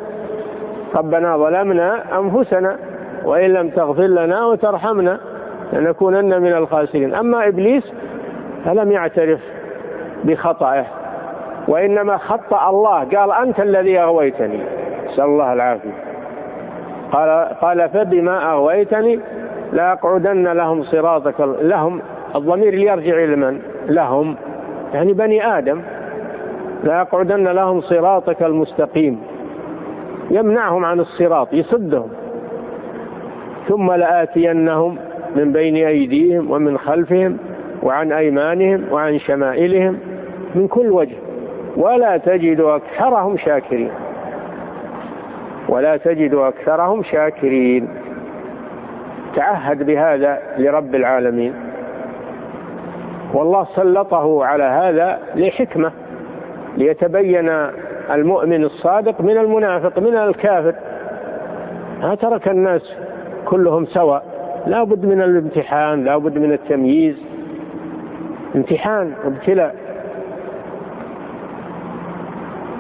ربنا 0.96 1.38
ظلمنا 1.38 2.20
أنفسنا 2.20 2.78
وإن 3.26 3.54
لم 3.54 3.70
تغفر 3.70 4.08
لنا 4.08 4.46
وترحمنا 4.46 5.20
لنكونن 5.74 6.42
من 6.42 6.54
الخاسرين. 6.54 7.16
أما 7.16 7.48
إبليس 7.48 7.84
فلم 8.66 8.92
يعترف 8.92 9.40
بخطئه 10.24 10.86
وإنما 11.68 12.18
خطأ 12.18 12.70
الله. 12.70 13.04
قال 13.04 13.32
أنت 13.32 13.60
الذي 13.60 14.00
أغويتني. 14.00 14.60
نسأل 15.08 15.24
الله 15.24 15.54
العافية. 15.54 15.94
قال 17.12 17.30
قال 17.62 17.90
فبما 17.90 18.52
أغويتني 18.52 19.20
لأقعدن 19.74 20.48
لهم 20.48 20.84
صراطك 20.84 21.40
لهم 21.62 22.02
الضمير 22.36 22.74
يرجع 22.74 23.24
إلى 23.24 23.36
من؟ 23.36 23.60
لهم. 23.88 24.36
يعني 24.94 25.14
بني 25.14 25.58
آدم. 25.58 25.82
لأقعدن 26.84 27.48
لهم 27.48 27.82
صراطك 27.82 28.44
المستقيم. 28.44 29.22
يمنعهم 30.32 30.86
عن 30.86 31.00
الصراط 31.00 31.54
يصدهم. 31.54 32.10
ثم 33.68 33.92
لآتينهم 33.92 34.98
من 35.36 35.52
بين 35.52 35.76
أيديهم 35.76 36.52
ومن 36.52 36.78
خلفهم 36.78 37.38
وعن 37.84 38.12
أيمانهم 38.12 38.84
وعن 38.92 39.20
شمائلهم. 39.20 40.00
من 40.56 40.68
كل 40.68 40.92
وجه. 40.92 41.16
ولا 41.78 42.18
تجد 42.18 42.60
أكثرهم 42.60 43.38
شاكرين. 43.38 43.92
ولا 45.70 45.98
تجد 45.98 46.34
أكثرهم 46.34 47.04
شاكرين. 47.04 47.90
تعهد 49.36 49.86
بهذا 49.86 50.42
لرب 50.58 50.96
العالمين. 50.96 51.54
والله 53.34 53.68
سلطه 53.76 54.46
على 54.46 54.64
هذا 54.64 55.20
لحكمة 55.36 55.92
ليتبين 56.78 57.50
المؤمن 58.12 58.64
الصادق 58.64 59.22
من 59.22 59.38
المنافق 59.38 60.00
من 60.00 60.16
الكافر. 60.18 60.76
ما 62.02 62.16
ترك 62.16 62.48
الناس 62.48 62.82
كلهم 63.46 63.86
سواء. 63.86 64.24
لا 64.68 64.84
بد 64.84 65.06
من 65.06 65.22
الامتحان 65.22 66.04
لا 66.04 66.18
بد 66.18 66.38
من 66.38 66.52
التمييز. 66.54 67.16
امتحان 68.56 69.14
وابتلاء 69.26 69.76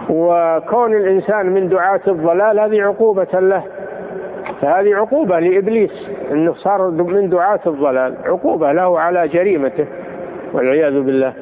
وكون 0.10 0.96
الإنسان 0.96 1.46
من 1.46 1.70
دعاة 1.70 2.02
الضلال 2.08 2.60
هذه 2.60 2.82
عقوبة 2.82 3.40
له. 3.40 3.64
فهذه 4.62 4.96
عقوبة 4.96 5.40
لإبليس 5.40 5.92
أنه 6.32 6.54
صار 6.54 6.92
من 6.92 7.30
دعاة 7.30 7.60
الضلال. 7.68 8.16
عقوبة 8.26 8.72
له 8.72 9.00
على 9.00 9.28
جريمته 9.28 9.88
والعياذ 10.54 11.02
بالله. 11.02 11.34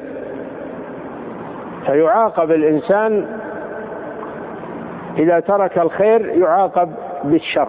فيعاقب 1.86 2.50
الإنسان 2.50 3.26
إذا 5.18 5.40
ترك 5.40 5.78
الخير 5.78 6.28
يعاقب 6.28 6.88
بالشر. 7.24 7.68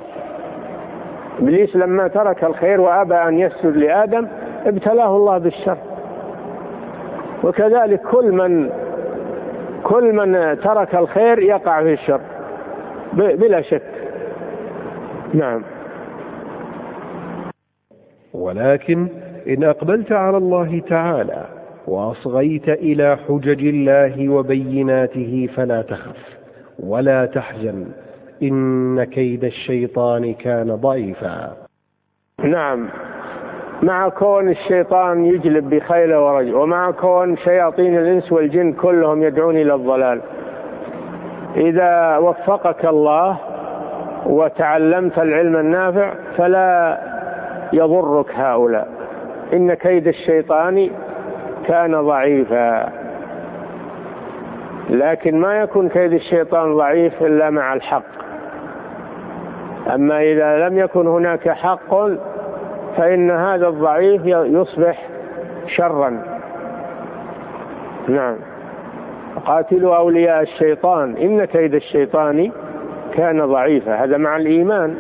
إبليس 1.40 1.76
لما 1.76 2.08
ترك 2.08 2.44
الخير 2.44 2.82
وأبى 2.82 3.16
أن 3.16 3.40
يسجد 3.40 3.78
لآدم 3.78 4.28
ابتلاه 4.66 5.16
الله 5.16 5.38
بالشر. 5.38 5.78
وكذلك 7.44 8.02
كل 8.02 8.32
من 8.32 8.70
كل 9.84 10.14
من 10.14 10.60
ترك 10.60 10.96
الخير 10.96 11.40
يقع 11.40 11.84
في 11.84 11.94
الشر. 11.94 12.22
بلا 13.14 13.62
شك. 13.62 13.82
نعم. 15.34 15.64
ولكن 18.34 19.08
إن 19.48 19.64
أقبلت 19.64 20.12
على 20.12 20.38
الله 20.38 20.82
تعالى 20.90 21.46
وأصغيت 21.88 22.70
إلى 22.70 23.18
حجج 23.28 23.68
الله 23.68 24.30
وبيناته 24.30 25.50
فلا 25.56 25.82
تخف 25.82 26.38
ولا 26.80 27.26
تحزن. 27.26 27.86
إن 28.44 29.04
كيد 29.04 29.44
الشيطان 29.44 30.34
كان 30.34 30.76
ضعيفا. 30.76 31.58
نعم. 32.44 32.90
مع 33.84 34.10
كون 34.10 34.50
الشيطان 34.50 35.26
يجلب 35.26 35.70
بخيله 35.70 36.26
ورجل 36.26 36.56
ومع 36.56 36.92
كون 36.92 37.38
شياطين 37.38 37.98
الإنس 37.98 38.32
والجن 38.32 38.74
كلهم 38.74 39.24
يدعون 39.24 39.58
إلى 39.58 39.74
الضلال. 39.76 40.22
إذا 41.56 42.18
وفقك 42.18 42.86
الله 42.86 43.38
وتعلمت 44.26 45.20
العلم 45.20 45.56
النافع 45.56 46.14
فلا 46.38 46.98
يضرك 47.74 48.32
هؤلاء. 48.36 48.88
إن 49.54 49.74
كيد 49.74 50.08
الشيطان 50.08 50.90
كان 51.68 52.02
ضعيفا. 52.02 52.90
لكن 54.90 55.40
ما 55.40 55.60
يكون 55.60 55.90
كيد 55.90 56.14
الشيطان 56.14 56.74
ضعيف 56.74 57.24
إلا 57.24 57.50
مع 57.50 57.74
الحق. 57.74 58.04
أما 59.94 60.22
إذا 60.22 60.70
لم 60.70 60.78
يكن 60.78 61.08
هناك 61.08 61.50
حق 61.50 61.94
فإن 62.98 63.32
هذا 63.32 63.68
الضعيف 63.68 64.22
يصبح 64.26 65.08
شرا. 65.68 66.24
نعم. 68.08 68.36
قاتلوا 69.46 69.98
أولياء 69.98 70.42
الشيطان. 70.42 71.18
إن 71.18 71.46
كيد 71.46 71.76
الشيطان 71.76 72.52
كان 73.14 73.46
ضعيفا. 73.46 74.04
هذا 74.04 74.18
مع 74.18 74.38
الإيمان 74.38 74.96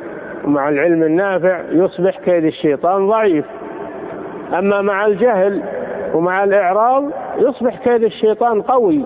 ومع 0.45 0.69
العلم 0.69 1.03
النافع 1.03 1.61
يصبح 1.71 2.19
كيد 2.19 2.45
الشيطان 2.45 3.07
ضعيف. 3.07 3.45
أما 4.53 4.81
مع 4.81 5.05
الجهل 5.05 5.63
ومع 6.13 6.43
الإعراض 6.43 7.03
يصبح 7.37 7.77
كيد 7.83 8.03
الشيطان 8.03 8.61
قوي 8.61 9.05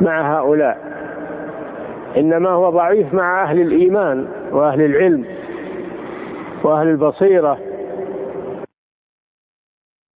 مع 0.00 0.38
هؤلاء. 0.38 0.78
إنما 2.16 2.50
هو 2.50 2.70
ضعيف 2.70 3.14
مع 3.14 3.42
أهل 3.42 3.60
الإيمان 3.60 4.26
وأهل 4.52 4.80
العلم. 4.80 5.24
وأهل 6.64 6.88
البصيرة. 6.88 7.58